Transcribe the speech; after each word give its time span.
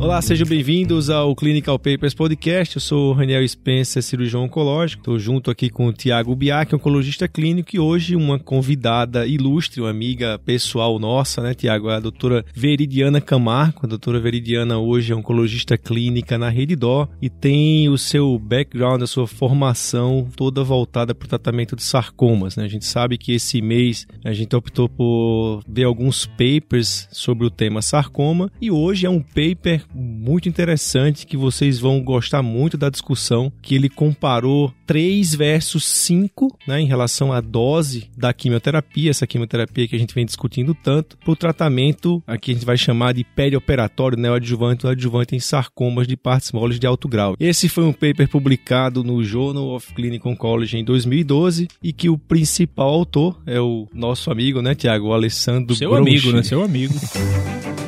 Olá, 0.00 0.22
sejam 0.22 0.46
bem-vindos 0.46 1.10
ao 1.10 1.34
Clinical 1.34 1.76
Papers 1.76 2.14
Podcast. 2.14 2.76
Eu 2.76 2.80
sou 2.80 3.10
o 3.10 3.12
Raniel 3.12 3.46
Spencer, 3.46 4.00
cirurgião 4.00 4.44
oncológico. 4.44 5.00
Estou 5.00 5.18
junto 5.18 5.50
aqui 5.50 5.68
com 5.68 5.88
o 5.88 5.92
Tiago 5.92 6.36
Biak, 6.36 6.72
oncologista 6.72 7.26
clínico, 7.26 7.74
e 7.74 7.80
hoje 7.80 8.14
uma 8.14 8.38
convidada 8.38 9.26
ilustre, 9.26 9.80
uma 9.80 9.90
amiga 9.90 10.38
pessoal 10.38 11.00
nossa, 11.00 11.42
né, 11.42 11.52
Tiago? 11.52 11.88
A 11.88 11.98
doutora 11.98 12.44
Veridiana 12.54 13.20
Camargo. 13.20 13.80
A 13.82 13.86
doutora 13.88 14.20
Veridiana 14.20 14.78
hoje 14.78 15.12
é 15.12 15.16
oncologista 15.16 15.76
clínica 15.76 16.38
na 16.38 16.48
Rede 16.48 16.76
Dó 16.76 17.08
e 17.20 17.28
tem 17.28 17.88
o 17.88 17.98
seu 17.98 18.38
background, 18.38 19.02
a 19.02 19.06
sua 19.06 19.26
formação 19.26 20.28
toda 20.36 20.62
voltada 20.62 21.12
para 21.12 21.26
o 21.26 21.28
tratamento 21.28 21.74
de 21.74 21.82
sarcomas. 21.82 22.54
Né? 22.54 22.64
A 22.64 22.68
gente 22.68 22.84
sabe 22.84 23.18
que 23.18 23.32
esse 23.32 23.60
mês 23.60 24.06
a 24.24 24.32
gente 24.32 24.54
optou 24.54 24.88
por 24.88 25.60
ver 25.68 25.84
alguns 25.84 26.24
papers 26.24 27.08
sobre 27.10 27.44
o 27.44 27.50
tema 27.50 27.82
sarcoma 27.82 28.48
e 28.60 28.70
hoje 28.70 29.04
é 29.04 29.10
um 29.10 29.20
paper 29.20 29.87
muito 29.94 30.48
interessante 30.48 31.26
que 31.26 31.36
vocês 31.36 31.78
vão 31.78 32.02
gostar 32.02 32.42
muito 32.42 32.76
da 32.76 32.88
discussão, 32.88 33.52
que 33.62 33.74
ele 33.74 33.88
comparou 33.88 34.72
3 34.86 35.34
versus 35.34 35.84
5, 35.84 36.56
né, 36.66 36.80
em 36.80 36.86
relação 36.86 37.32
à 37.32 37.40
dose 37.40 38.10
da 38.16 38.32
quimioterapia, 38.32 39.10
essa 39.10 39.26
quimioterapia 39.26 39.86
que 39.86 39.96
a 39.96 39.98
gente 39.98 40.14
vem 40.14 40.24
discutindo 40.24 40.74
tanto, 40.74 41.16
para 41.18 41.30
o 41.30 41.36
tratamento, 41.36 42.22
aqui 42.26 42.52
a 42.52 42.54
gente 42.54 42.66
vai 42.66 42.76
chamar 42.76 43.12
de 43.14 43.24
perioperatório, 43.24 44.18
neoadjuvante 44.18 44.86
ou 44.86 44.92
adjuvante 44.92 45.36
em 45.36 45.40
sarcomas 45.40 46.06
de 46.06 46.16
partes 46.16 46.52
moles 46.52 46.78
de 46.78 46.86
alto 46.86 47.08
grau. 47.08 47.36
Esse 47.38 47.68
foi 47.68 47.84
um 47.84 47.92
paper 47.92 48.28
publicado 48.28 49.04
no 49.04 49.22
Journal 49.22 49.74
of 49.74 49.92
Clinical 49.94 50.32
Oncology 50.32 50.78
em 50.78 50.84
2012 50.84 51.68
e 51.82 51.92
que 51.92 52.08
o 52.08 52.18
principal 52.18 52.88
autor 52.88 53.40
é 53.46 53.60
o 53.60 53.86
nosso 53.92 54.30
amigo, 54.30 54.62
né, 54.62 54.74
Tiago, 54.74 55.12
Alessandro 55.12 55.74
Seu 55.74 55.94
amigo, 55.94 56.32
né? 56.32 56.42
Seu 56.42 56.62
amigo. 56.62 56.94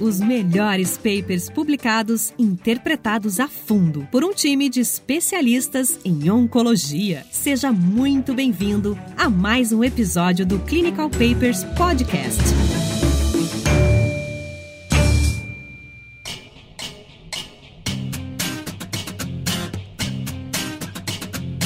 Os 0.00 0.18
melhores 0.18 0.96
papers 0.96 1.48
publicados, 1.48 2.32
interpretados 2.38 3.38
a 3.38 3.46
fundo 3.46 4.06
por 4.10 4.24
um 4.24 4.32
time 4.32 4.68
de 4.68 4.80
especialistas 4.80 5.98
em 6.04 6.30
oncologia. 6.30 7.24
Seja 7.30 7.72
muito 7.72 8.34
bem-vindo 8.34 8.98
a 9.16 9.30
mais 9.30 9.72
um 9.72 9.84
episódio 9.84 10.44
do 10.44 10.58
Clinical 10.60 11.08
Papers 11.08 11.62
Podcast. 11.76 12.42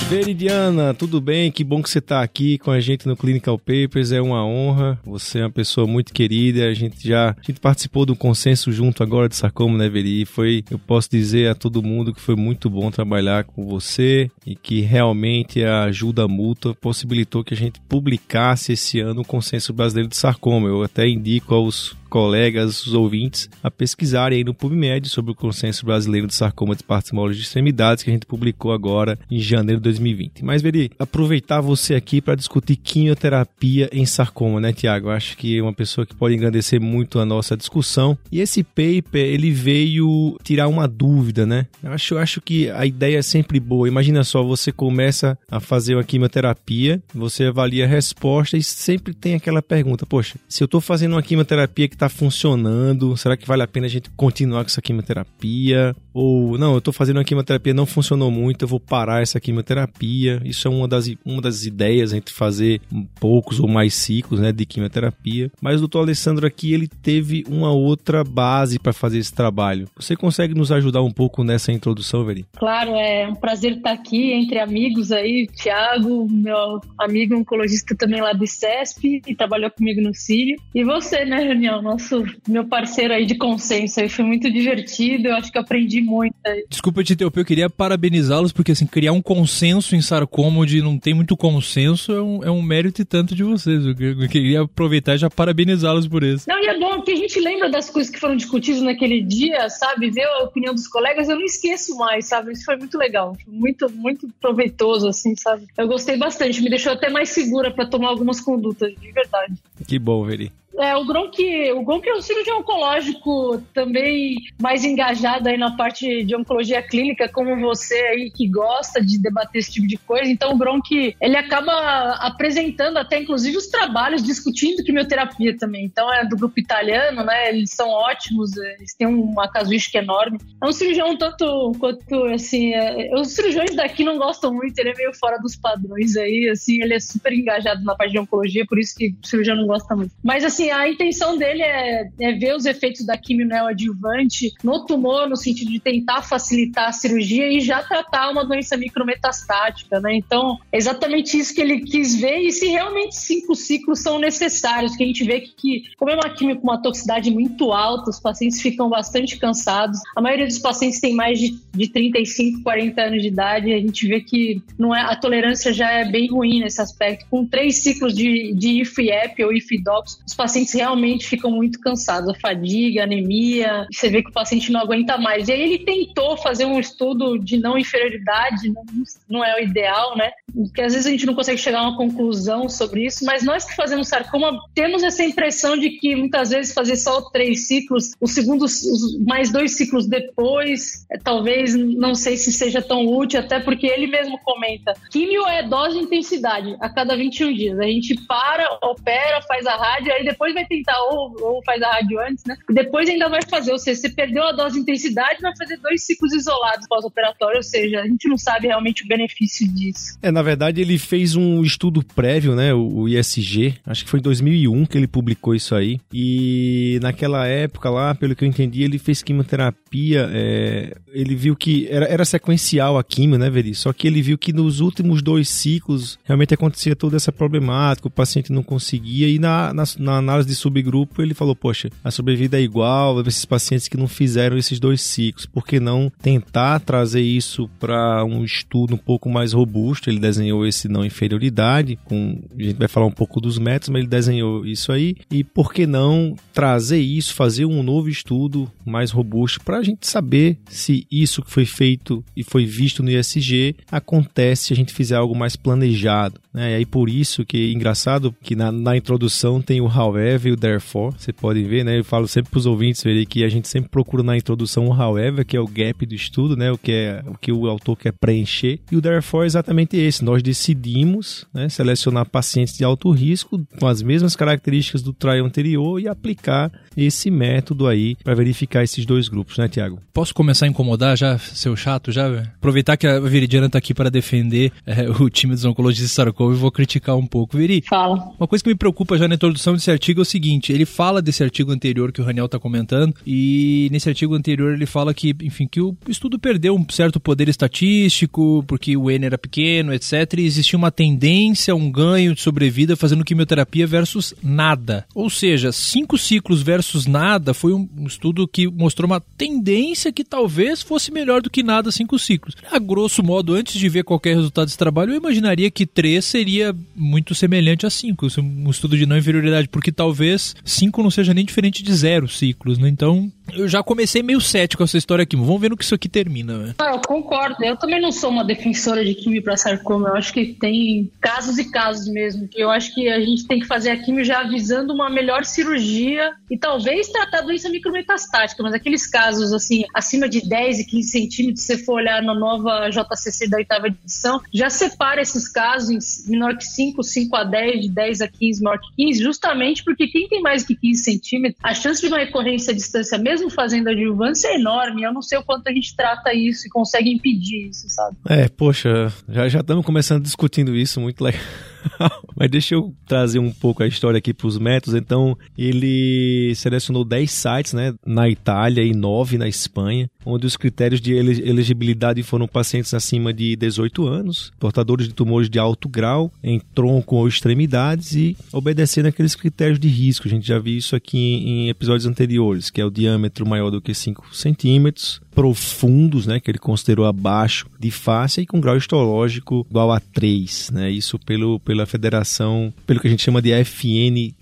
Veridiana, 0.09 0.95
tudo 0.95 1.21
bem? 1.21 1.53
Que 1.53 1.63
bom 1.63 1.83
que 1.83 1.91
você 1.91 1.99
está 1.99 2.23
aqui 2.23 2.57
com 2.57 2.71
a 2.71 2.81
gente 2.81 3.07
no 3.07 3.15
Clinical 3.15 3.59
Papers. 3.59 4.11
É 4.11 4.23
uma 4.23 4.43
honra. 4.43 4.99
Você 5.05 5.41
é 5.41 5.43
uma 5.43 5.51
pessoa 5.51 5.87
muito 5.87 6.15
querida. 6.15 6.67
A 6.67 6.73
gente 6.73 7.07
já 7.07 7.33
a 7.33 7.43
gente 7.43 7.61
participou 7.61 8.07
do 8.07 8.17
consenso 8.17 8.73
junto 8.73 9.03
agora 9.03 9.29
de 9.29 9.37
sarcoma, 9.37 9.77
né, 9.77 9.87
Veri? 9.87 10.25
Foi, 10.25 10.65
eu 10.71 10.79
posso 10.79 11.11
dizer 11.11 11.51
a 11.51 11.55
todo 11.55 11.83
mundo 11.83 12.15
que 12.15 12.23
foi 12.23 12.35
muito 12.35 12.71
bom 12.71 12.91
trabalhar 12.91 13.45
com 13.45 13.67
você 13.67 14.31
e 14.47 14.57
que 14.57 14.81
realmente 14.81 15.63
a 15.63 15.83
ajuda 15.83 16.27
mútua 16.27 16.75
possibilitou 16.75 17.45
que 17.45 17.53
a 17.53 17.57
gente 17.57 17.79
publicasse 17.87 18.73
esse 18.73 19.01
ano 19.01 19.21
o 19.21 19.27
consenso 19.27 19.75
brasileiro 19.75 20.09
de 20.09 20.17
sarcoma. 20.17 20.69
Eu 20.69 20.83
até 20.83 21.07
indico 21.07 21.55
aos 21.55 21.99
colegas, 22.09 22.87
os 22.87 22.95
ouvintes, 22.95 23.49
a 23.63 23.71
pesquisarem 23.71 24.39
aí 24.39 24.45
no 24.45 24.55
PubMed 24.55 25.09
sobre 25.09 25.33
o 25.33 25.35
consenso 25.35 25.85
brasileiro 25.85 26.27
de 26.27 26.35
sarcoma 26.35 26.75
de 26.75 26.83
partes 26.83 27.13
moles 27.13 27.37
de 27.37 27.43
extremidades 27.43 28.03
que 28.03 28.11
a 28.11 28.13
gente 28.13 28.27
publicou 28.27 28.73
agora 28.73 29.19
em 29.31 29.39
janeiro 29.39 29.81
de 29.81 29.89
2020. 29.99 30.45
Mas, 30.45 30.63
Veri, 30.63 30.91
aproveitar 30.99 31.61
você 31.61 31.95
aqui 31.95 32.21
para 32.21 32.35
discutir 32.35 32.77
quimioterapia 32.77 33.89
em 33.93 34.07
sarcoma, 34.07 34.61
né, 34.61 34.73
Tiago? 34.73 35.11
Acho 35.11 35.37
que 35.37 35.59
é 35.59 35.63
uma 35.63 35.73
pessoa 35.73 36.07
que 36.07 36.15
pode 36.15 36.35
engrandecer 36.35 36.81
muito 36.81 37.19
a 37.19 37.25
nossa 37.25 37.57
discussão. 37.57 38.17
E 38.31 38.41
esse 38.41 38.63
paper, 38.63 39.25
ele 39.25 39.51
veio 39.51 40.39
tirar 40.43 40.69
uma 40.69 40.87
dúvida, 40.87 41.45
né? 41.45 41.67
Eu 41.83 41.93
acho, 41.93 42.15
eu 42.15 42.19
acho 42.19 42.41
que 42.41 42.71
a 42.71 42.87
ideia 42.87 43.19
é 43.19 43.23
sempre 43.23 43.61
boa. 43.61 43.89
Imagina 43.89 44.25
só, 44.25 44.43
você 44.43 44.73
começa 44.73 45.39
a 45.51 45.61
fazer 45.61 45.95
uma 45.95 46.05
quimioterapia, 46.05 47.03
você 47.15 47.45
avalia 47.45 47.85
a 47.85 47.89
resposta 47.89 48.57
e 48.57 48.63
sempre 48.63 49.13
tem 49.13 49.35
aquela 49.35 49.63
pergunta, 49.63 50.07
poxa, 50.07 50.37
se 50.49 50.63
eu 50.63 50.67
estou 50.67 50.81
fazendo 50.81 51.13
uma 51.13 51.23
quimioterapia 51.23 51.89
que 51.89 51.95
está 51.95 52.09
funcionando? 52.09 53.17
Será 53.17 53.37
que 53.37 53.47
vale 53.47 53.63
a 53.63 53.67
pena 53.67 53.87
a 53.87 53.91
gente 53.91 54.11
continuar 54.11 54.63
com 54.63 54.69
essa 54.69 54.83
quimioterapia? 54.83 55.95
Ou, 56.19 56.59
não, 56.59 56.73
eu 56.73 56.79
estou 56.79 56.93
fazendo 56.93 57.19
uma 57.19 57.25
quimioterapia, 57.25 57.73
não 57.73 57.87
funcionou 57.87 58.31
muito, 58.31 58.65
eu 58.65 58.69
vou 58.69 58.81
parar 58.81 59.23
essa 59.23 59.39
quimioterapia. 59.39 60.41
Isso 60.45 60.67
é 60.67 60.71
uma 60.71 60.89
das, 60.89 61.09
uma 61.25 61.41
das 61.41 61.65
ideias 61.65 62.13
entre 62.13 62.35
fazer 62.35 62.81
poucos 63.21 63.61
ou 63.61 63.69
mais 63.69 63.95
ciclos 63.95 64.41
né, 64.41 64.53
de 64.53 64.67
quimioterapia. 64.67 65.51
Mas 65.61 65.77
o 65.77 65.81
doutor 65.81 66.01
Alessandro 66.01 66.47
aqui, 66.47 66.73
ele 66.73 66.89
teve 66.89 67.45
uma 67.49 67.73
outra 67.73 68.25
base 68.25 68.79
para 68.79 68.93
fazer 68.93 69.19
esse 69.19 69.33
trabalho. 69.33 69.89
Você 69.97 70.17
consegue 70.17 70.55
nos 70.55 70.73
ajudar 70.73 71.03
um 71.03 71.13
pouco 71.13 71.45
nessa 71.45 71.73
introdução, 71.73 72.25
Veri? 72.25 72.47
Claro, 72.57 72.91
é 72.95 73.29
um 73.29 73.35
prazer 73.35 73.77
estar 73.77 73.93
aqui 73.93 74.33
entre 74.33 74.59
amigos 74.59 75.13
aí. 75.13 75.47
Tiago, 75.55 76.27
meu 76.29 76.81
amigo 76.99 77.37
oncologista 77.37 77.95
também 77.97 78.21
lá 78.21 78.33
do 78.33 78.47
CESP 78.47 79.23
e 79.27 79.35
trabalhou 79.35 79.71
comigo 79.71 80.01
no 80.01 80.15
Sírio. 80.15 80.57
E 80.75 80.85
você, 80.85 81.25
né, 81.25 81.39
Reunião? 81.39 81.79
nosso 81.83 82.25
meu 82.47 82.67
parceiro 82.67 83.15
aí 83.15 83.25
de 83.25 83.37
consenso. 83.37 84.01
Aí 84.01 84.09
foi 84.09 84.25
muito 84.25 84.51
divertido, 84.51 85.29
eu 85.29 85.37
acho 85.37 85.51
que 85.51 85.59
aprendi 85.59 86.01
muito. 86.09 86.35
Aí. 86.47 86.65
Desculpa 86.69 87.05
te 87.05 87.13
interromper, 87.13 87.41
eu 87.41 87.45
queria 87.45 87.71
parabenizá-los, 87.71 88.53
porque 88.53 88.73
assim, 88.73 88.87
criar 88.87 89.13
um 89.13 89.21
consenso 89.21 89.95
em 89.95 90.01
sarcoma 90.01 90.61
onde 90.61 90.81
não 90.81 90.99
tem 90.99 91.13
muito 91.13 91.37
consenso 91.37 92.13
é 92.13 92.23
um, 92.23 92.45
é 92.45 92.51
um 92.51 92.63
mérito 92.63 93.03
e 93.03 93.05
tanto 93.05 93.35
de 93.35 93.45
vocês. 93.45 93.85
Eu, 93.85 93.95
eu 93.99 94.29
queria 94.29 94.63
aproveitar 94.63 95.15
e 95.15 95.19
já 95.19 95.29
parabenizá-los 95.29 96.09
por 96.09 96.23
isso. 96.23 96.49
Não, 96.49 96.59
e 96.59 96.67
é 96.67 96.79
bom 96.79 97.03
que 97.03 97.13
a 97.13 97.17
gente 97.17 97.39
lembra 97.39 97.71
das 97.71 97.91
coisas 97.91 98.11
que 98.11 98.19
foram 98.19 98.37
discutidas 98.37 98.83
naquele 98.83 99.21
dia, 99.21 99.69
sabe? 99.69 100.11
Ver 100.11 100.25
a 100.25 100.45
opinião 100.45 100.75
dos 100.75 100.89
colegas, 100.89 101.29
eu 101.29 101.37
não 101.37 101.45
esqueço 101.45 101.97
mais, 101.97 102.27
sabe? 102.27 102.53
Isso 102.53 102.65
foi 102.65 102.77
muito 102.77 102.97
legal, 102.97 103.37
muito, 103.47 103.91
muito 103.91 104.29
proveitoso, 104.41 105.09
assim, 105.09 105.35
sabe? 105.37 105.67
Eu 105.77 105.87
gostei 105.87 106.17
bastante, 106.17 106.63
me 106.63 106.71
deixou 106.71 106.93
até 106.93 107.11
mais 107.11 107.29
segura 107.29 107.71
para 107.71 107.87
tomar 107.87 108.09
algumas 108.09 108.41
condutas, 108.41 108.95
de 108.99 109.13
verdade. 109.13 109.55
Que 109.87 109.99
bom, 109.99 110.25
Veri. 110.25 110.53
É, 110.79 110.97
o 110.97 111.05
Gronk, 111.05 111.43
o 111.73 111.83
Gronk 111.83 112.09
é 112.09 112.15
um 112.15 112.23
cirurgião 112.23 112.61
oncológico 112.61 113.61
também 113.75 114.37
mais 114.61 114.85
engajado 114.85 115.49
aí 115.49 115.59
na 115.59 115.77
parte 115.77 116.25
de 116.25 116.37
oncologia 116.37 116.81
clínica, 116.83 117.29
como 117.29 117.59
você 117.61 117.95
aí 117.95 118.31
que 118.31 118.49
gosta 118.49 119.01
de 119.01 119.21
debater 119.21 119.61
esse 119.61 119.73
tipo 119.73 119.87
de 119.87 119.97
coisa. 119.97 120.31
Então 120.31 120.53
o 120.53 120.59
Gronk, 120.59 121.17
ele 121.21 121.37
acaba 121.37 122.13
apresentando 122.21 122.97
até 122.99 123.21
inclusive 123.21 123.57
os 123.57 123.67
trabalhos 123.67 124.23
discutindo 124.23 124.85
quimioterapia 124.85 125.57
também. 125.57 125.85
Então 125.85 126.13
é 126.13 126.25
do 126.25 126.37
grupo 126.37 126.59
italiano, 126.61 127.25
né? 127.25 127.49
Eles 127.49 127.71
são 127.73 127.89
ótimos, 127.89 128.57
eles 128.57 128.95
têm 128.95 129.07
uma 129.07 129.49
casuística 129.49 129.99
enorme. 129.99 130.39
É 130.63 130.67
um 130.67 130.73
cirurgião 130.73 131.17
tanto 131.17 131.73
quanto 131.79 132.25
assim, 132.27 132.73
é, 132.75 133.11
os 133.15 133.33
cirurgiões 133.33 133.75
daqui 133.75 134.05
não 134.05 134.19
gostam 134.19 134.53
muito, 134.55 134.79
ele 134.79 134.91
é 134.91 134.95
meio 134.95 135.13
fora 135.15 135.39
dos 135.39 135.57
padrões 135.57 136.17
aí, 136.17 136.49
assim, 136.49 136.83
ele 136.83 136.95
é 136.95 137.01
super 137.01 137.33
engajado 137.33 137.83
na 137.83 137.95
parte 137.95 138.13
de 138.13 138.19
oncologia, 138.19 138.65
por 138.67 138.79
isso 138.79 138.95
que 138.97 139.15
o 139.23 139.27
cirurgião 139.27 139.57
não 139.57 139.67
gosta 139.67 139.95
muito. 139.97 140.13
Mas 140.23 140.45
assim, 140.45 140.68
a 140.71 140.89
intenção 140.89 141.37
dele 141.37 141.63
é, 141.63 142.09
é 142.21 142.33
ver 142.33 142.55
os 142.55 142.67
efeitos 142.67 143.05
da 143.05 143.17
quimio 143.17 143.47
neoadjuvante 143.47 144.53
no 144.63 144.85
tumor, 144.85 145.29
no 145.29 145.37
sentido 145.37 145.71
de 145.71 145.81
tentar 145.81 146.23
facilitar 146.23 146.89
a 146.89 146.93
cirurgia 146.93 147.49
e 147.49 147.61
já 147.61 147.83
tratar 147.83 148.31
uma 148.31 148.45
doença 148.45 148.77
micrometastática, 148.77 150.01
né? 150.01 150.15
Então, 150.15 150.59
é 150.73 150.77
exatamente 150.77 151.39
isso 151.39 151.55
que 151.55 151.61
ele 151.61 151.81
quis 151.81 152.15
ver 152.15 152.39
e 152.39 152.53
se 152.53 152.67
realmente 152.67 153.17
cinco 153.17 153.55
ciclos 153.55 154.01
são 154.01 154.19
necessários, 154.19 154.97
que 154.97 155.03
a 155.03 155.07
gente 155.07 155.25
vê 155.25 155.41
que, 155.41 155.55
que 155.57 155.83
como 155.97 156.11
é 156.11 156.15
uma 156.15 156.31
quimio 156.31 156.57
com 156.57 156.65
uma 156.65 156.81
toxicidade 156.81 157.31
muito 157.31 157.73
alta, 157.73 158.11
os 158.11 158.21
pacientes 158.21 158.61
ficam 158.61 158.89
bastante 158.89 159.39
cansados. 159.39 159.99
A 160.17 160.21
maioria 160.21 160.47
dos 160.47 160.59
pacientes 160.59 161.01
tem 161.01 161.15
mais 161.15 161.39
de, 161.39 161.59
de 161.73 161.89
35, 161.89 162.63
40 162.63 163.01
anos 163.01 163.23
de 163.23 163.29
idade, 163.29 163.73
a 163.73 163.79
gente 163.79 164.07
vê 164.07 164.21
que 164.21 164.63
não 164.79 164.95
é, 164.95 165.01
a 165.01 165.17
tolerância 165.17 165.73
já 165.73 165.91
é 165.91 166.05
bem 166.05 166.29
ruim 166.29 166.61
nesse 166.61 166.81
aspecto. 166.81 167.27
Com 167.31 167.47
três 167.47 167.83
ciclos 167.83 168.15
de, 168.15 168.53
de 168.55 168.83
IFIEP 168.83 169.45
ou 169.45 169.53
IFIDOPS, 169.53 170.21
os 170.27 170.35
pacientes 170.35 170.48
pacientes 170.49 170.73
realmente 170.73 171.27
ficam 171.27 171.51
muito 171.51 171.79
cansados, 171.79 172.31
a 172.31 172.35
fadiga, 172.41 173.03
a 173.03 173.05
anemia, 173.05 173.87
você 173.93 174.09
vê 174.09 174.23
que 174.23 174.31
o 174.31 174.33
paciente 174.33 174.73
não 174.73 174.81
aguenta 174.81 175.19
mais. 175.19 175.47
E 175.47 175.53
aí 175.53 175.61
ele 175.61 175.85
tentou 175.85 176.39
fazer 176.39 176.65
um 176.65 176.81
estudo 176.81 177.39
de 177.39 177.59
não 177.59 177.77
inferioridade, 177.77 178.71
não, 178.71 178.83
não 179.29 179.45
é 179.45 179.57
o 179.57 179.63
ideal, 179.63 180.17
né? 180.17 180.31
Porque 180.55 180.81
às 180.81 180.95
vezes 180.95 181.07
a 181.07 181.11
gente 181.11 181.27
não 181.27 181.35
consegue 181.35 181.59
chegar 181.59 181.81
a 181.81 181.89
uma 181.89 181.97
conclusão 181.99 182.67
sobre 182.67 183.05
isso, 183.05 183.27
mas 183.27 183.45
nós 183.45 183.67
que 183.67 183.77
fazemos 183.77 184.09
sarcoma 184.09 184.59
temos 184.75 185.03
essa 185.03 185.23
impressão 185.23 185.77
de 185.77 185.91
que 185.91 186.17
muitas 186.17 186.49
vezes 186.49 186.73
fazer 186.73 186.97
só 186.97 187.21
três 187.31 187.69
ciclos, 187.69 188.15
os 188.19 188.33
segundos, 188.33 188.83
mais 189.27 189.53
dois 189.53 189.77
ciclos 189.77 190.09
depois, 190.09 191.07
é, 191.11 191.19
talvez 191.19 191.75
não 191.75 192.15
sei 192.15 192.39
se 192.39 192.51
seja 192.51 192.81
tão 192.81 193.07
útil, 193.07 193.41
até 193.41 193.61
porque 193.61 193.87
ele 193.87 194.07
mesmo 194.07 194.39
comenta: 194.39 194.95
químio 195.11 195.47
é 195.47 195.63
dose 195.63 195.99
de 195.99 196.05
intensidade 196.05 196.75
a 196.81 196.89
cada 196.89 197.15
21 197.15 197.53
dias. 197.53 197.79
A 197.79 197.85
gente 197.85 198.15
para, 198.27 198.79
opera, 198.83 199.43
faz 199.43 199.67
a 199.67 199.77
rádio, 199.77 200.13
aí 200.13 200.25
depois 200.25 200.38
depois 200.39 200.55
vai 200.55 200.65
tentar, 200.65 200.97
ou, 201.11 201.37
ou 201.41 201.63
faz 201.65 201.83
a 201.83 201.91
rádio 201.95 202.21
antes, 202.21 202.45
né? 202.47 202.57
Depois 202.71 203.09
ainda 203.09 203.29
vai 203.29 203.41
fazer, 203.43 203.73
ou 203.73 203.79
seja, 203.79 204.01
você 204.01 204.09
perdeu 204.09 204.45
a 204.45 204.53
dose 204.53 204.77
de 204.77 204.81
intensidade, 204.81 205.41
vai 205.43 205.53
fazer 205.57 205.77
dois 205.79 206.05
ciclos 206.07 206.33
isolados 206.33 206.87
pós-operatório, 206.89 207.57
ou 207.57 207.63
seja, 207.63 208.01
a 208.01 208.07
gente 208.07 208.29
não 208.29 208.39
sabe 208.39 208.69
realmente 208.69 209.05
o 209.05 209.09
benefício 209.09 209.67
disso. 209.67 210.17
É, 210.23 210.31
na 210.31 210.43
verdade, 210.43 210.81
ele 210.81 210.97
fez 210.97 211.35
um 211.35 211.63
estudo 211.63 212.05
prévio, 212.05 212.55
né? 212.55 212.73
O 212.73 213.09
ISG, 213.09 213.75
acho 213.85 214.05
que 214.05 214.11
foi 214.11 214.21
em 214.21 214.23
2001 214.23 214.87
que 214.87 214.97
ele 214.97 215.09
publicou 215.09 215.55
isso 215.55 215.75
aí. 215.75 215.99
E 216.13 217.01
naquela 217.03 217.47
época 217.47 217.91
lá, 217.91 218.15
pelo 218.15 218.37
que 218.37 218.45
eu 218.45 218.49
entendi, 218.49 218.85
ele 218.85 218.99
fez 218.99 219.23
quimioterapia. 219.23 220.29
É, 220.33 220.97
ele 221.13 221.35
viu 221.35 221.57
que 221.57 221.89
era, 221.91 222.07
era 222.07 222.25
sequencial 222.25 222.97
a 222.97 223.03
quimio, 223.03 223.39
né, 223.39 223.51
Veri? 223.51 223.75
Só 223.75 223.93
que 223.93 224.07
ele 224.07 224.23
viu 224.23 224.39
que 224.39 224.53
nos 224.53 224.81
últimos 224.81 225.21
dois 225.23 225.49
ciclos 225.49 226.19
realmente 226.25 226.55
acontecia 226.55 226.95
toda 226.95 227.17
essa 227.17 227.33
problemática, 227.33 228.07
o 228.07 228.11
paciente 228.11 228.53
não 228.53 228.63
conseguia. 228.63 229.29
E 229.29 229.39
na, 229.39 229.73
na, 229.73 229.85
na 229.99 230.21
análise 230.29 230.49
de 230.49 230.55
subgrupo, 230.55 231.23
ele 231.23 231.35
falou: 231.35 231.57
Poxa, 231.57 231.91
a 232.05 232.11
sobrevida 232.11 232.59
é 232.59 232.63
igual, 232.63 233.21
esses 233.23 233.45
pacientes 233.45 233.89
que 233.89 233.97
não 233.97 234.07
fizeram 234.07 234.57
esses 234.57 234.79
dois 234.79 235.01
ciclos, 235.01 235.47
por 235.47 235.67
que 235.67 235.81
não 235.81 236.13
tentar 236.21 236.81
trazer 236.81 237.23
isso 237.23 237.69
para 237.81 238.25
um 238.25 238.45
estudo 238.45 238.95
um 238.95 238.99
pouco 238.99 239.29
mais 239.29 239.53
robusto? 239.53 240.11
Ele 240.11 240.19
desenhou 240.21 240.67
esse 240.67 240.89
não 240.89 241.05
inferioridade, 241.05 241.99
com, 242.05 242.41
a 242.59 242.63
gente 242.63 242.79
vai 242.79 242.89
falar 242.89 243.07
um 243.07 243.13
pouco 243.13 243.41
dos 243.41 243.59
métodos, 243.59 243.89
mas 243.89 244.01
ele 244.01 244.09
desenhou 244.09 244.67
isso 244.67 244.93
aí. 244.93 245.17
E 245.31 245.43
por 245.43 245.73
que 245.73 245.87
não 245.87 246.37
trazer 246.53 247.01
isso, 247.01 247.35
fazer 247.35 247.65
um 247.65 247.83
novo 247.83 248.09
estudo 248.09 248.71
mais 248.85 249.11
robusto 249.11 249.61
para 249.65 249.79
a 249.79 249.83
gente 249.83 250.07
saber 250.07 250.59
se 250.69 251.07
isso 251.11 251.43
que 251.43 251.51
foi 251.51 251.65
feito 251.65 252.25
e 252.37 252.43
foi 252.43 252.65
visto 252.65 253.03
no 253.03 253.11
ISG 253.11 253.77
acontece 253.91 254.67
se 254.67 254.73
a 254.73 254.77
gente 254.77 254.93
fizer 254.93 255.17
algo 255.17 255.37
mais 255.37 255.57
planejado. 255.57 256.41
Né? 256.53 256.73
E 256.73 256.75
aí 256.77 256.87
por 256.87 257.09
isso 257.09 257.45
que 257.45 257.73
engraçado 257.73 258.35
que 258.43 258.57
na, 258.57 258.73
na 258.73 258.97
introdução 258.97 259.61
tem 259.63 259.81
o 259.81 259.87
however 260.19 260.51
e 260.51 260.53
o 260.53 260.57
therefore. 260.57 261.15
Você 261.17 261.33
pode 261.33 261.63
ver, 261.65 261.85
né? 261.85 261.99
Eu 261.99 262.05
falo 262.05 262.27
sempre 262.27 262.51
para 262.51 262.59
os 262.59 262.67
ouvintes 262.67 263.03
verem 263.03 263.25
que 263.25 263.45
a 263.45 263.49
gente 263.49 263.69
sempre 263.69 263.91
procura 263.91 264.23
na 264.23 264.37
introdução 264.37 264.87
o 264.87 264.93
however, 264.93 265.45
que 265.45 265.57
é 265.57 265.61
o 265.61 265.67
gap 265.67 266.05
do 266.05 266.15
estudo, 266.15 266.57
né? 266.57 266.71
O 266.71 266.79
que 266.79 266.93
é 266.93 267.23
o 267.27 267.37
que 267.37 267.53
o 267.53 267.67
autor 267.67 267.97
quer 267.97 268.13
preencher. 268.13 268.81
E 268.91 268.97
o 268.97 269.03
therefore 269.03 269.45
é 269.45 269.47
exatamente 269.47 269.97
esse. 269.97 270.25
Nós 270.25 270.43
decidimos 270.43 271.47
né, 271.53 271.69
selecionar 271.69 272.29
pacientes 272.29 272.77
de 272.77 272.85
alto 272.85 273.11
risco 273.11 273.61
com 273.79 273.87
as 273.87 274.03
mesmas 274.03 274.35
características 274.35 275.03
do 275.03 275.13
trial 275.13 275.47
anterior 275.47 276.01
e 276.01 276.09
aplicar 276.09 276.71
esse 276.97 277.31
método 277.31 277.87
aí 277.87 278.17
para 278.25 278.35
verificar 278.35 278.83
esses 278.83 279.07
dois 279.07 279.29
grupos, 279.29 279.57
né, 279.59 279.69
Tiago? 279.69 280.01
Posso 280.13 280.35
começar 280.35 280.67
a 280.67 280.69
incomodar 280.69 281.17
já, 281.17 281.39
seu 281.39 281.77
chato 281.77 282.11
já? 282.11 282.29
Aproveitar 282.57 282.97
que 282.97 283.07
a 283.07 283.21
Veridiana 283.21 283.67
está 283.67 283.79
aqui 283.79 283.95
para 283.95 284.11
defender 284.11 284.73
é, 284.85 285.09
o 285.21 285.31
time 285.31 285.55
dos 285.55 285.65
oncologistas 285.65 286.13
sarcoma 286.13 286.55
e 286.55 286.57
vou 286.57 286.73
criticar 286.73 287.17
um 287.17 287.27
pouco. 287.27 287.57
Veri, 287.57 287.83
Fala. 287.87 288.17
Uma 288.39 288.49
coisa 288.49 288.63
que 288.63 288.71
me 288.71 288.77
preocupa 288.77 289.17
já 289.17 289.29
na 289.29 289.35
introdução 289.35 289.75
desse 289.75 289.91
artigo 289.91 290.08
é 290.17 290.21
o 290.21 290.25
seguinte: 290.25 290.73
ele 290.73 290.87
fala 290.87 291.21
desse 291.21 291.43
artigo 291.43 291.71
anterior 291.71 292.13
que 292.13 292.21
o 292.21 292.25
Raniel 292.25 292.47
está 292.47 292.59
comentando, 292.59 293.15
e 293.27 293.89
nesse 293.93 294.09
artigo 294.09 294.35
anterior 294.35 294.73
ele 294.73 294.87
fala 294.87 295.13
que, 295.13 295.35
enfim, 295.43 295.67
que 295.67 295.81
o 295.81 295.97
estudo 296.09 296.39
perdeu 296.39 296.75
um 296.75 296.85
certo 296.91 297.21
poder 297.21 297.49
estatístico, 297.49 298.65
porque 298.67 298.97
o 298.97 299.11
N 299.11 299.27
era 299.27 299.39
pequeno, 299.39 299.93
etc. 299.93 300.35
E 300.39 300.47
existia 300.47 300.79
uma 300.79 300.91
tendência, 300.91 301.75
um 301.75 301.91
ganho 301.91 302.35
de 302.35 302.41
sobrevida 302.41 302.97
fazendo 302.97 303.25
quimioterapia 303.25 303.87
versus 303.87 304.35
nada. 304.43 305.07
Ou 305.15 305.29
seja, 305.29 305.73
cinco 305.73 306.17
ciclos 306.17 306.63
versus 306.63 307.07
nada 307.07 307.53
foi 307.53 307.73
um 307.73 307.89
estudo 308.07 308.49
que 308.49 308.67
mostrou 308.69 309.07
uma 309.07 309.21
tendência 309.21 310.13
que 310.13 310.25
talvez 310.25 310.83
fosse 310.83 311.13
melhor 311.13 311.43
do 311.43 311.51
que 311.51 311.63
nada 311.63 311.91
cinco 311.91 312.19
ciclos. 312.19 312.55
A 312.71 312.79
grosso 312.79 313.23
modo, 313.23 313.55
antes 313.55 313.79
de 313.79 313.89
ver 313.89 314.05
qualquer 314.05 314.35
resultado 314.35 314.67
desse 314.67 314.79
trabalho, 314.79 315.13
eu 315.13 315.17
imaginaria 315.17 315.71
que 315.71 315.87
três 315.87 316.25
seria 316.25 316.75
muito 316.95 317.35
semelhante 317.35 317.87
a 317.87 317.91
cinco, 317.91 318.27
é 318.27 318.41
um 318.41 318.71
estudo 318.71 318.97
de 318.97 319.07
não 319.07 319.17
inferioridade, 319.17 319.69
porque 319.69 319.91
talvez 319.99 320.55
cinco 320.65 321.03
não 321.03 321.11
seja 321.11 321.35
nem 321.35 321.45
diferente 321.45 321.83
de 321.83 321.93
zero 321.93 322.29
ciclos, 322.29 322.79
né? 322.79 322.89
Então, 322.89 323.31
eu 323.53 323.69
já 323.69 323.83
comecei 323.83 324.23
meio 324.23 324.41
cético 324.41 324.83
essa 324.83 324.99
história 324.99 325.23
aqui. 325.23 325.37
Vamos 325.37 325.61
ver 325.61 325.71
no 325.71 325.77
que 325.77 325.85
isso 325.85 325.95
aqui 325.95 326.09
termina. 326.09 326.59
Né? 326.59 326.75
Ah, 326.79 326.93
eu 326.93 327.01
concordo. 327.01 327.65
Eu 327.65 327.77
também 327.77 328.01
não 328.01 328.13
sou 328.13 328.31
uma 328.31 328.45
defensora 328.45 329.05
de 329.05 329.15
quimio 329.15 329.43
para 329.43 329.57
sarcoma. 329.57 330.09
Eu 330.09 330.17
acho 330.17 330.33
que 330.33 330.55
tem 330.55 331.11
casos 331.21 331.59
e 331.59 331.71
casos 331.71 332.09
mesmo. 332.09 332.49
Eu 332.55 332.71
acho 332.71 332.95
que 332.95 333.09
a 333.09 333.21
gente 333.21 333.47
tem 333.47 333.61
que 333.61 333.67
fazer 333.67 333.91
a 333.91 333.97
quimio 333.97 334.25
já 334.25 334.41
avisando 334.41 334.93
uma 334.93 335.11
melhor 335.11 335.45
cirurgia 335.45 336.33
e 336.51 336.59
talvez 336.59 337.09
tratar 337.09 337.43
doença 337.43 337.69
micrometastática. 337.69 338.63
Mas 338.63 338.75
aqueles 338.75 339.07
casos, 339.07 339.53
assim, 339.53 339.85
acima 339.95 340.29
de 340.29 340.47
10 340.47 340.81
e 340.81 340.85
15 340.85 341.11
centímetros, 341.11 341.65
se 341.65 341.77
você 341.77 341.85
for 341.85 341.95
olhar 341.95 342.23
na 342.23 342.35
nova 342.35 342.89
JCC 342.91 343.49
da 343.49 343.59
oitava 343.59 343.89
edição, 343.89 344.41
já 344.53 344.71
separa 344.71 345.21
esses 345.21 345.49
casos 345.49 346.27
menor 346.27 346.57
que 346.57 346.65
5, 346.65 347.03
5 347.03 347.37
a 347.37 347.45
10, 347.45 347.81
de 347.83 347.89
10 347.91 348.21
a 348.21 348.29
15, 348.29 348.63
menor 348.63 348.79
que 348.79 349.05
15, 349.05 349.23
justamente 349.23 349.85
porque 349.85 350.07
quem 350.07 350.29
tem 350.29 350.41
mais 350.41 350.65
que 350.65 350.77
15 350.77 351.03
centímetros, 351.03 351.61
a 351.63 351.75
chance 351.75 352.01
de 352.01 352.09
uma 352.09 352.19
recorrência 352.19 352.73
à 352.73 352.75
distância 352.75 353.19
mesmo 353.19 353.38
mesmo 353.39 353.51
fazendo 353.51 353.89
adjuvância, 353.89 354.49
é 354.49 354.57
enorme. 354.57 355.03
Eu 355.03 355.13
não 355.13 355.23
sei 355.23 355.39
o 355.39 355.43
quanto 355.43 355.69
a 355.69 355.73
gente 355.73 355.95
trata 355.97 356.35
isso 356.35 356.67
e 356.67 356.71
consegue 356.71 357.11
impedir 357.11 357.69
isso, 357.69 357.89
sabe? 357.89 358.17
É, 358.29 358.49
poxa, 358.49 359.13
já 359.29 359.49
já 359.49 359.61
estamos 359.61 359.85
começando 359.85 360.23
discutindo 360.23 360.75
isso, 360.75 361.01
muito 361.01 361.23
legal. 361.23 361.41
Mas 362.37 362.51
deixa 362.51 362.75
eu 362.75 362.95
trazer 363.07 363.39
um 363.39 363.51
pouco 363.51 363.83
a 363.83 363.87
história 363.87 364.19
aqui 364.19 364.33
para 364.33 364.47
os 364.47 364.59
métodos. 364.59 364.99
Então, 364.99 365.37
ele 365.57 366.53
selecionou 366.55 367.05
10 367.05 367.31
sites 367.31 367.73
né, 367.73 367.95
na 368.07 368.29
Itália 368.29 368.83
e 368.83 368.95
9 368.95 369.39
na 369.39 369.49
Espanha, 369.49 370.09
onde 370.25 370.47
os 370.47 370.57
critérios 370.57 371.01
de 371.01 371.15
elegibilidade 371.15 372.23
foram 372.23 372.47
pacientes 372.47 372.95
acima 372.95 373.33
de 373.33 373.57
18 373.57 374.07
anos, 374.07 374.53
portadores 374.59 375.09
de 375.09 375.15
tumores 375.15 375.49
de 375.49 375.59
alto 375.59 375.89
grau, 375.89 376.33
em 376.43 376.61
tronco 376.75 377.17
ou 377.17 377.27
extremidades 377.27 378.15
e 378.15 378.37
obedecendo 378.53 379.07
aqueles 379.07 379.35
critérios 379.35 379.79
de 379.79 379.89
risco. 379.89 380.29
A 380.29 380.31
gente 380.31 380.47
já 380.47 380.59
viu 380.59 380.77
isso 380.77 380.95
aqui 380.95 381.19
em 381.19 381.69
episódios 381.69 382.07
anteriores, 382.07 382.71
que 382.71 382.81
é 382.81 382.85
o 382.85 382.91
diâmetro 382.91 383.47
maior 383.47 383.71
do 383.71 383.81
que 383.81 383.95
5 383.95 384.35
centímetros, 384.35 385.21
profundos, 385.35 386.27
né, 386.27 386.41
que 386.41 386.51
ele 386.51 386.59
considerou 386.59 387.07
abaixo 387.07 387.69
de 387.79 387.91
face 387.91 388.41
e 388.41 388.47
com 388.47 388.61
grau 388.61 388.77
histológico 388.77 389.65
igual 389.71 389.93
a 389.93 390.01
3, 390.01 390.71
né? 390.73 390.91
Isso 390.91 391.19
pelo, 391.19 391.61
pela 391.79 391.87
federação, 391.87 392.73
pelo 392.87 392.99
que 393.01 393.07
a 393.07 393.11
gente 393.11 393.23
chama 393.23 393.41
de 393.41 393.53
FNCLCC, 393.53 394.33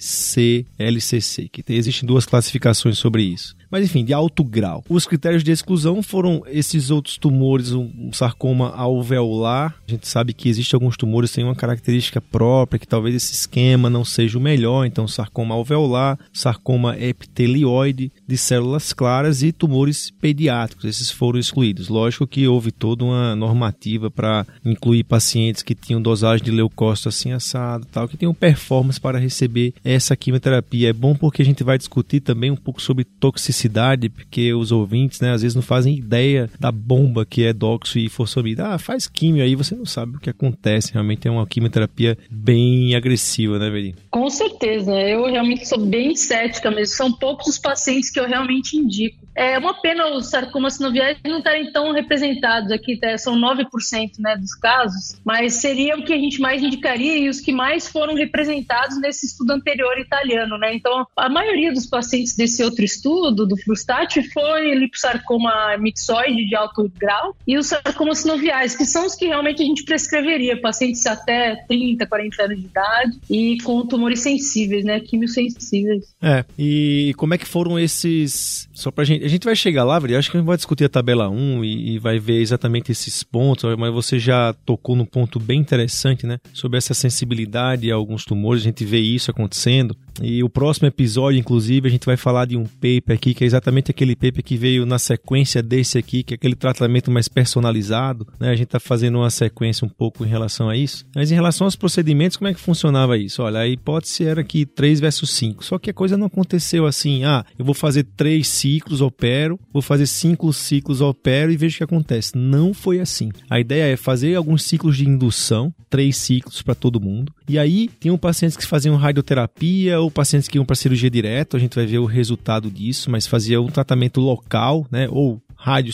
que 1.50 1.62
tem, 1.62 1.76
existem 1.76 2.06
duas 2.06 2.24
classificações 2.24 2.96
sobre 2.98 3.22
isso 3.22 3.55
mas 3.70 3.84
enfim, 3.84 4.04
de 4.04 4.12
alto 4.12 4.44
grau. 4.44 4.84
Os 4.88 5.06
critérios 5.06 5.42
de 5.42 5.50
exclusão 5.50 6.02
foram 6.02 6.42
esses 6.46 6.90
outros 6.90 7.18
tumores, 7.18 7.72
um 7.72 8.12
sarcoma 8.12 8.70
alveolar. 8.70 9.74
A 9.86 9.90
gente 9.90 10.06
sabe 10.06 10.32
que 10.32 10.48
existem 10.48 10.76
alguns 10.76 10.96
tumores 10.96 11.30
que 11.30 11.36
têm 11.36 11.44
uma 11.44 11.54
característica 11.54 12.20
própria, 12.20 12.78
que 12.78 12.86
talvez 12.86 13.14
esse 13.14 13.32
esquema 13.32 13.90
não 13.90 14.04
seja 14.04 14.38
o 14.38 14.40
melhor, 14.40 14.84
então 14.84 15.08
sarcoma 15.08 15.54
alveolar, 15.54 16.18
sarcoma 16.32 16.96
epitelioide 16.98 18.12
de 18.26 18.36
células 18.36 18.92
claras 18.92 19.42
e 19.42 19.52
tumores 19.52 20.10
pediátricos, 20.20 20.84
esses 20.84 21.10
foram 21.10 21.38
excluídos. 21.38 21.88
Lógico 21.88 22.26
que 22.26 22.46
houve 22.46 22.70
toda 22.70 23.04
uma 23.04 23.34
normativa 23.34 24.10
para 24.10 24.46
incluir 24.64 25.04
pacientes 25.04 25.62
que 25.62 25.74
tinham 25.74 26.00
dosagem 26.00 26.44
de 26.44 26.50
leucócito 26.50 27.08
assim 27.08 27.32
assado, 27.32 27.86
tal, 27.90 28.08
que 28.08 28.16
tinham 28.16 28.34
performance 28.34 29.00
para 29.00 29.18
receber 29.18 29.74
essa 29.84 30.16
quimioterapia. 30.16 30.90
É 30.90 30.92
bom 30.92 31.14
porque 31.14 31.42
a 31.42 31.44
gente 31.44 31.64
vai 31.64 31.78
discutir 31.78 32.20
também 32.20 32.50
um 32.50 32.56
pouco 32.56 32.80
sobre 32.80 33.04
toxicidade 33.04 33.55
toxicidade, 33.56 34.08
porque 34.08 34.52
os 34.52 34.70
ouvintes, 34.70 35.20
né, 35.20 35.32
às 35.32 35.42
vezes 35.42 35.54
não 35.54 35.62
fazem 35.62 35.96
ideia 35.96 36.50
da 36.60 36.70
bomba 36.70 37.24
que 37.24 37.44
é 37.44 37.52
doxo 37.52 37.98
e 37.98 38.08
forçamida. 38.08 38.68
Ah, 38.68 38.78
faz 38.78 39.06
químio 39.06 39.42
aí, 39.42 39.54
você 39.54 39.74
não 39.74 39.86
sabe 39.86 40.16
o 40.16 40.20
que 40.20 40.30
acontece. 40.30 40.92
Realmente 40.92 41.26
é 41.26 41.30
uma 41.30 41.46
quimioterapia 41.46 42.16
bem 42.30 42.94
agressiva, 42.94 43.58
né, 43.58 43.70
Veri? 43.70 43.94
Com 44.10 44.28
certeza. 44.28 44.92
Eu 44.92 45.24
realmente 45.24 45.66
sou 45.66 45.80
bem 45.80 46.14
cética 46.14 46.70
mesmo. 46.70 46.94
São 46.94 47.12
poucos 47.12 47.46
os 47.48 47.58
pacientes 47.58 48.10
que 48.10 48.20
eu 48.20 48.26
realmente 48.26 48.76
indico. 48.76 49.25
É 49.36 49.58
uma 49.58 49.74
pena 49.74 50.16
os 50.16 50.30
sarcomas 50.30 50.74
sinoviais 50.74 51.18
não 51.24 51.38
estarem 51.38 51.70
tão 51.70 51.92
representados 51.92 52.72
aqui, 52.72 52.96
tá? 52.96 53.16
são 53.18 53.38
9% 53.38 54.12
né, 54.18 54.34
dos 54.36 54.54
casos, 54.54 55.20
mas 55.22 55.54
seria 55.54 55.96
o 55.96 56.04
que 56.04 56.12
a 56.12 56.18
gente 56.18 56.40
mais 56.40 56.62
indicaria 56.62 57.18
e 57.18 57.28
os 57.28 57.38
que 57.38 57.52
mais 57.52 57.86
foram 57.86 58.14
representados 58.14 58.98
nesse 59.00 59.26
estudo 59.26 59.52
anterior 59.52 59.98
italiano, 59.98 60.56
né? 60.56 60.74
Então, 60.74 61.06
a 61.16 61.28
maioria 61.28 61.72
dos 61.72 61.86
pacientes 61.86 62.34
desse 62.34 62.62
outro 62.64 62.84
estudo, 62.84 63.46
do 63.46 63.56
Frustat, 63.58 64.22
foi 64.32 64.74
liposarcoma 64.74 65.76
mixoide 65.78 66.46
de 66.46 66.56
alto 66.56 66.90
grau 66.96 67.36
e 67.46 67.58
os 67.58 67.66
sarcomas 67.66 68.20
sinoviais, 68.20 68.74
que 68.74 68.86
são 68.86 69.04
os 69.04 69.14
que 69.14 69.26
realmente 69.26 69.62
a 69.62 69.66
gente 69.66 69.84
prescreveria, 69.84 70.60
pacientes 70.60 71.04
até 71.06 71.56
30, 71.68 72.06
40 72.06 72.42
anos 72.42 72.58
de 72.58 72.64
idade 72.64 73.18
e 73.28 73.58
com 73.62 73.86
tumores 73.86 74.20
sensíveis, 74.20 74.84
né, 74.84 75.00
quimiosensíveis. 75.00 76.14
É, 76.22 76.44
e 76.58 77.12
como 77.16 77.34
é 77.34 77.38
que 77.38 77.46
foram 77.46 77.78
esses, 77.78 78.65
só 78.76 78.90
pra 78.90 79.04
gente, 79.04 79.24
a 79.24 79.28
gente 79.28 79.44
vai 79.44 79.56
chegar 79.56 79.84
lá, 79.84 79.98
Veri, 79.98 80.16
acho 80.16 80.30
que 80.30 80.36
a 80.36 80.40
gente 80.40 80.46
vai 80.46 80.56
discutir 80.56 80.84
a 80.84 80.88
tabela 80.88 81.30
1 81.30 81.64
e, 81.64 81.94
e, 81.94 81.98
vai 81.98 82.18
ver 82.18 82.42
exatamente 82.42 82.92
esses 82.92 83.22
pontos, 83.22 83.74
mas 83.78 83.90
você 83.90 84.18
já 84.18 84.52
tocou 84.52 84.94
num 84.94 85.06
ponto 85.06 85.40
bem 85.40 85.58
interessante, 85.58 86.26
né? 86.26 86.38
Sobre 86.52 86.76
essa 86.76 86.92
sensibilidade 86.92 87.90
a 87.90 87.94
alguns 87.94 88.26
tumores, 88.26 88.62
a 88.62 88.66
gente 88.66 88.84
vê 88.84 89.00
isso 89.00 89.30
acontecendo. 89.30 89.96
E 90.22 90.44
o 90.44 90.48
próximo 90.48 90.86
episódio, 90.86 91.38
inclusive, 91.38 91.88
a 91.88 91.90
gente 91.90 92.04
vai 92.04 92.18
falar 92.18 92.44
de 92.44 92.56
um 92.56 92.64
paper 92.64 93.16
aqui, 93.16 93.32
que 93.32 93.44
é 93.44 93.46
exatamente 93.46 93.90
aquele 93.90 94.14
paper 94.14 94.44
que 94.44 94.56
veio 94.58 94.84
na 94.84 94.98
sequência 94.98 95.62
desse 95.62 95.96
aqui, 95.96 96.22
que 96.22 96.34
é 96.34 96.36
aquele 96.36 96.54
tratamento 96.54 97.10
mais 97.10 97.28
personalizado, 97.28 98.26
né? 98.38 98.50
A 98.50 98.54
gente 98.54 98.66
está 98.66 98.80
fazendo 98.80 99.18
uma 99.18 99.30
sequência 99.30 99.86
um 99.86 99.90
pouco 99.90 100.22
em 100.22 100.28
relação 100.28 100.68
a 100.68 100.76
isso. 100.76 101.06
Mas 101.14 101.30
em 101.30 101.34
relação 101.34 101.66
aos 101.66 101.76
procedimentos, 101.76 102.36
como 102.36 102.48
é 102.48 102.54
que 102.54 102.60
funcionava 102.60 103.16
isso? 103.16 103.42
Olha, 103.42 103.60
a 103.60 103.66
hipótese 103.66 104.24
era 104.24 104.44
que 104.44 104.66
3 104.66 105.00
versus 105.00 105.30
5. 105.30 105.64
Só 105.64 105.78
que 105.78 105.88
a 105.88 105.94
coisa 105.94 106.18
não 106.18 106.26
aconteceu 106.26 106.84
assim, 106.84 107.24
ah, 107.24 107.42
eu 107.58 107.64
vou 107.64 107.74
fazer 107.74 108.04
3 108.16 108.46
ciclos, 108.66 109.00
opero, 109.00 109.60
vou 109.72 109.80
fazer 109.80 110.06
5 110.06 110.52
ciclos, 110.52 111.00
opero 111.00 111.52
e 111.52 111.56
vejo 111.56 111.76
o 111.76 111.78
que 111.78 111.84
acontece. 111.84 112.36
Não 112.36 112.74
foi 112.74 112.98
assim. 112.98 113.30
A 113.48 113.60
ideia 113.60 113.92
é 113.92 113.96
fazer 113.96 114.34
alguns 114.34 114.62
ciclos 114.62 114.96
de 114.96 115.08
indução, 115.08 115.72
3 115.88 116.16
ciclos 116.16 116.62
para 116.62 116.74
todo 116.74 117.00
mundo. 117.00 117.32
E 117.48 117.60
aí, 117.60 117.88
tinham 118.00 118.18
pacientes 118.18 118.56
que 118.56 118.66
faziam 118.66 118.96
radioterapia 118.96 120.00
ou 120.00 120.10
pacientes 120.10 120.48
que 120.48 120.58
iam 120.58 120.64
para 120.64 120.74
cirurgia 120.74 121.08
direto, 121.08 121.56
a 121.56 121.60
gente 121.60 121.76
vai 121.76 121.86
ver 121.86 121.98
o 121.98 122.06
resultado 122.06 122.68
disso, 122.68 123.08
mas 123.08 123.24
fazia 123.26 123.60
um 123.60 123.68
tratamento 123.68 124.20
local, 124.20 124.84
né, 124.90 125.06
ou 125.10 125.40
rádio 125.54 125.92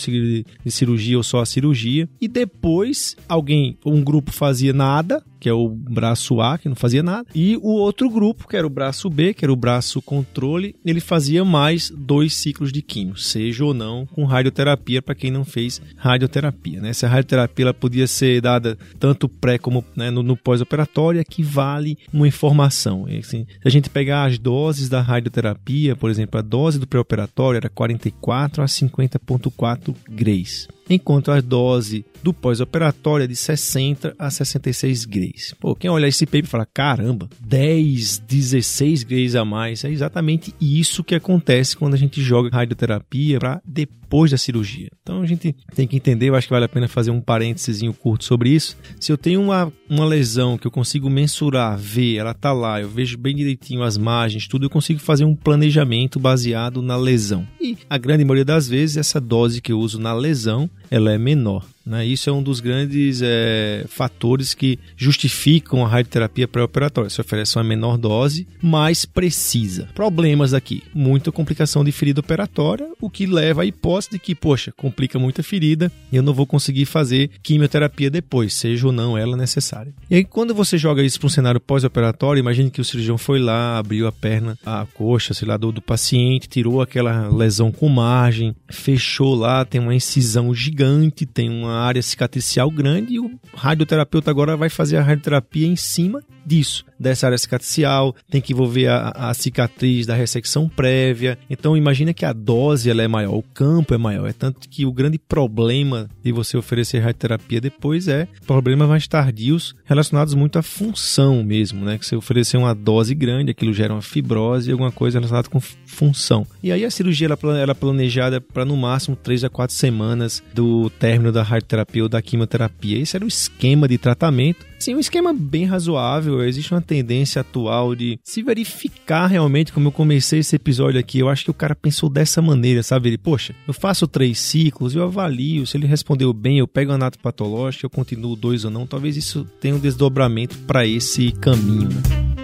de 0.65 0.71
cirurgia 0.71 1.19
ou 1.19 1.23
só 1.23 1.41
a 1.41 1.47
cirurgia. 1.47 2.09
E 2.21 2.27
depois 2.27 3.17
alguém, 3.29 3.77
um 3.85 4.03
grupo 4.03 4.33
fazia 4.33 4.73
nada, 4.73 5.23
que 5.43 5.49
é 5.49 5.53
o 5.53 5.69
braço 5.69 6.41
A, 6.41 6.57
que 6.57 6.69
não 6.69 6.77
fazia 6.77 7.03
nada, 7.03 7.27
e 7.35 7.57
o 7.57 7.71
outro 7.71 8.09
grupo, 8.09 8.47
que 8.47 8.57
era 8.57 8.65
o 8.65 8.71
braço 8.71 9.11
B, 9.11 9.35
que 9.35 9.45
era 9.45 9.53
o 9.53 9.57
braço 9.57 10.01
controle, 10.01 10.77
ele 10.85 11.01
fazia 11.01 11.45
mais 11.45 11.91
dois 11.91 12.33
ciclos 12.33 12.71
de 12.71 12.81
químio, 12.81 13.17
seja 13.17 13.65
ou 13.65 13.75
não 13.75 14.07
com 14.07 14.25
radioterapia 14.25 15.03
para 15.03 15.17
quem 15.17 15.33
não 15.33 15.45
fez 15.45 15.83
radioterapia. 15.97 16.81
Né? 16.81 16.91
Essa 16.91 17.09
radioterapia 17.09 17.65
ela 17.65 17.75
podia 17.75 18.07
ser 18.07 18.41
dada 18.41 18.79
tanto 19.01 19.29
pré 19.29 19.59
como 19.59 19.85
né, 19.97 20.13
no, 20.13 20.23
no 20.23 20.37
pós-operatório, 20.37 21.21
aqui 21.21 21.43
vale 21.43 21.99
uma 22.13 22.29
informação. 22.29 23.07
Assim, 23.07 23.45
se 23.45 23.47
a 23.65 23.69
gente 23.69 23.91
pegar 23.91 24.27
as 24.27 24.39
doses 24.39 24.89
da 24.89 25.01
radioterapia, 25.01 25.97
por 25.97 26.09
exemplo, 26.09 26.39
a 26.39 26.43
dose 26.43 26.79
do 26.79 26.87
pré-operatório 26.87 27.57
era 27.57 27.69
44 27.69 28.63
a 28.63 28.67
50.4 28.67 29.93
grays 30.09 30.69
enquanto 30.89 31.31
a 31.31 31.41
dose 31.41 32.05
do 32.23 32.33
pós-operatório 32.33 33.25
é 33.25 33.27
de 33.27 33.37
60 33.37 34.15
a 34.19 34.31
66 34.31 35.05
grays. 35.05 35.55
Pô, 35.59 35.75
quem 35.75 35.91
olha 35.91 36.07
esse 36.07 36.25
paper 36.25 36.47
fala, 36.47 36.67
caramba, 36.67 37.29
10, 37.41 38.19
16 38.19 39.03
grays 39.03 39.35
a 39.35 39.45
mais. 39.45 39.85
É 39.85 39.91
exatamente 39.91 40.55
isso 40.61 41.03
que 41.03 41.15
acontece 41.15 41.77
quando 41.77 41.95
a 41.95 41.99
gente 41.99 42.23
joga 42.23 42.51
radioterapia 42.51 43.39
para 43.39 43.61
depois 43.65 44.02
da 44.31 44.37
cirurgia. 44.37 44.91
Então 45.03 45.23
a 45.23 45.27
gente 45.27 45.57
tem 45.75 45.89
que 45.89 45.97
entender, 45.97 46.29
eu 46.29 46.35
acho 46.35 46.47
que 46.47 46.53
vale 46.53 46.67
a 46.67 46.69
pena 46.69 46.87
fazer 46.87 47.11
um 47.11 47.21
parênteses 47.21 47.83
curto 47.99 48.25
sobre 48.25 48.51
isso. 48.51 48.77
Se 49.01 49.11
eu 49.11 49.17
tenho 49.17 49.41
uma, 49.41 49.73
uma 49.89 50.05
lesão 50.05 50.59
que 50.59 50.67
eu 50.67 50.71
consigo 50.71 51.09
mensurar, 51.09 51.79
ver, 51.79 52.17
ela 52.17 52.35
tá 52.35 52.53
lá, 52.53 52.81
eu 52.81 52.89
vejo 52.91 53.17
bem 53.17 53.35
direitinho 53.35 53.83
as 53.83 53.97
margens, 53.97 54.47
tudo, 54.47 54.67
eu 54.67 54.71
consigo 54.71 55.01
fazer 55.01 55.25
um 55.25 55.35
planejamento 55.35 56.21
baseado 56.21 56.83
na 56.83 56.95
lesão. 56.95 57.49
E 57.59 57.79
a 57.89 57.97
grande 57.97 58.23
maioria 58.23 58.45
das 58.45 58.69
vezes 58.69 58.99
essa 58.99 59.19
dose 59.19 59.63
que 59.63 59.73
eu 59.73 59.79
uso 59.79 59.99
na 59.99 60.13
lesão 60.13 60.69
ela 60.91 61.11
é 61.11 61.17
menor. 61.17 61.65
Né? 61.85 62.07
Isso 62.07 62.31
é 62.31 62.33
um 62.33 62.43
dos 62.43 62.61
grandes 62.61 63.21
é, 63.23 63.85
fatores 63.89 64.55
que 64.55 64.79
justificam 64.97 65.85
a 65.85 65.89
radioterapia 65.89 66.47
pré-operatória. 66.47 67.11
Se 67.11 67.21
oferece 67.21 67.57
uma 67.57 67.65
menor 67.65 67.99
dose, 67.99 68.47
mais 68.61 69.05
precisa. 69.05 69.89
Problemas 69.95 70.55
aqui: 70.55 70.83
muita 70.95 71.33
complicação 71.33 71.85
de 71.85 71.93
ferida 71.93 72.21
operatória, 72.21 72.89
o 73.01 73.11
que 73.11 73.27
leva 73.27 73.63
à 73.63 73.67
hipótese 73.67 74.13
de 74.13 74.19
que, 74.19 74.35
poxa, 74.35 74.73
complica 74.73 75.19
muita 75.19 75.43
ferida 75.43 75.91
e 76.11 76.17
eu 76.17 76.23
não 76.23 76.33
vou 76.33 76.47
conseguir 76.47 76.85
fazer 76.85 77.31
quimioterapia 77.43 78.11
depois, 78.11 78.55
seja 78.55 78.87
ou 78.87 78.93
não 78.93 79.17
ela 79.19 79.37
necessária. 79.37 79.93
E 80.11 80.15
aí, 80.15 80.25
quando 80.25 80.55
você 80.55 80.79
joga 80.79 81.03
isso 81.03 81.19
para 81.19 81.27
um 81.27 81.31
cenário 81.31 81.61
pós-operatório, 81.61 82.41
imagine 82.41 82.71
que 82.71 82.81
o 82.81 82.85
cirurgião 82.85 83.19
foi 83.19 83.39
lá, 83.39 83.79
abriu 83.79 84.07
a 84.07 84.13
perna, 84.13 84.59
a 84.65 84.87
coxa, 84.95 85.35
sei 85.35 85.49
lá, 85.49 85.57
do, 85.57 85.73
do 85.73 85.83
paciente, 85.83 86.49
tirou 86.49 86.81
aquela 86.81 87.29
lesão 87.29 87.73
com 87.73 87.89
margem, 87.89 88.55
fechou 88.71 89.35
lá, 89.35 89.65
tem 89.65 89.81
uma 89.81 89.95
incisão 89.95 90.55
gigante, 90.55 91.27
tem 91.27 91.51
uma 91.51 91.72
área 91.81 92.03
cicatricial 92.03 92.71
grande 92.71 93.15
e 93.15 93.21
o 93.21 93.31
radioterapeuta 93.55 94.31
agora 94.31 94.57
vai 94.57 94.69
fazer 94.69 94.97
a 94.97 95.03
radioterapia 95.03 95.67
em 95.67 95.77
cima 95.77 96.23
disso, 96.45 96.85
dessa 96.99 97.27
área 97.27 97.39
cicatricial, 97.39 98.15
tem 98.31 98.41
que 98.41 98.53
envolver 98.53 98.89
a, 98.89 99.11
a, 99.11 99.35
cicatriz 99.35 100.07
da 100.07 100.15
ressecção 100.15 100.69
prévia. 100.69 101.39
Então 101.51 101.77
imagina 101.77 102.15
que 102.15 102.25
a 102.25 102.33
dose 102.33 102.91
ela 102.91 103.03
é 103.03 103.09
maior, 103.09 103.35
o 103.35 103.43
campo 103.43 103.95
é 103.95 103.99
maior. 103.99 104.29
É 104.29 104.33
tanto 104.33 104.69
que 104.69 104.87
o 104.87 104.93
grande 104.93 105.19
problema 105.19 106.09
de 106.23 106.33
você 106.33 106.57
oferecer 106.57 106.99
radioterapia 106.99 107.61
depois 107.61 108.09
é 108.09 108.29
problemas 108.47 108.89
mais 108.89 109.07
tardios 109.07 109.75
relacionados 109.85 110.35
muito 110.35 110.59
à 110.59 110.63
função 110.63 111.43
mesmo, 111.43 111.85
né? 111.85 111.99
Que 111.99 112.07
você 112.07 112.17
oferecer 112.17 112.57
uma 112.57 112.75
dose 112.75 113.15
grande, 113.15 113.51
aquilo 113.51 113.73
gera 113.73 113.93
uma 113.93 114.03
fibrose 114.03 114.71
e 114.71 114.73
alguma 114.73 114.93
coisa 114.93 115.19
relacionada 115.19 115.49
com 115.49 115.61
função. 115.61 116.47
E 116.63 116.71
aí 116.71 116.85
a 116.85 116.91
cirurgia 116.91 117.27
ela, 117.27 117.59
ela 117.59 117.73
é 117.73 117.75
planejada 117.75 118.41
para 118.41 118.65
no 118.65 118.77
máximo 118.77 119.17
3 119.17 119.45
a 119.45 119.51
4 119.51 119.75
semanas 119.75 120.43
do 120.55 120.91
término 120.91 121.33
da 121.33 121.43
radioterapia 121.43 122.03
ou 122.03 122.09
da 122.09 122.23
quimioterapia. 122.23 122.99
Esse 122.99 123.17
era 123.17 123.25
o 123.25 123.29
esquema 123.29 123.89
de 123.89 123.99
tratamento 123.99 124.72
Sim, 124.83 124.97
um 124.97 124.99
esquema 124.99 125.33
bem 125.33 125.65
razoável. 125.65 126.43
Existe 126.43 126.75
uma 126.75 126.81
tendência 126.81 127.41
atual 127.41 127.95
de 127.95 128.19
se 128.25 128.43
verificar 128.43 129.29
realmente, 129.29 129.73
como 129.73 129.87
eu 129.87 129.93
comecei 129.93 130.41
esse 130.41 130.57
episódio 130.57 130.99
aqui. 130.99 131.21
Eu 131.21 131.29
acho 131.29 131.45
que 131.45 131.53
o 131.53 131.55
cara 131.55 131.73
pensou 131.73 132.11
dessa 132.11 132.43
maneira, 132.43 132.83
sabe? 132.83 133.11
Ele, 133.11 133.17
poxa, 133.17 133.55
eu 133.69 133.73
faço 133.73 134.09
três 134.09 134.41
ciclos, 134.41 134.97
eu 134.97 135.05
avalio. 135.05 135.65
Se 135.69 135.77
ele 135.77 135.87
respondeu 135.87 136.33
bem, 136.33 136.59
eu 136.59 136.67
pego 136.67 136.91
a 136.91 136.97
anato 136.97 137.17
patológico, 137.21 137.87
eu 137.87 137.91
continuo 137.91 138.35
dois 138.35 138.65
ou 138.65 138.73
não. 138.73 138.85
Talvez 138.85 139.17
isso 139.17 139.47
tenha 139.61 139.77
um 139.77 139.79
desdobramento 139.79 140.59
para 140.67 140.85
esse 140.85 141.31
caminho, 141.31 141.89
né? 141.89 142.42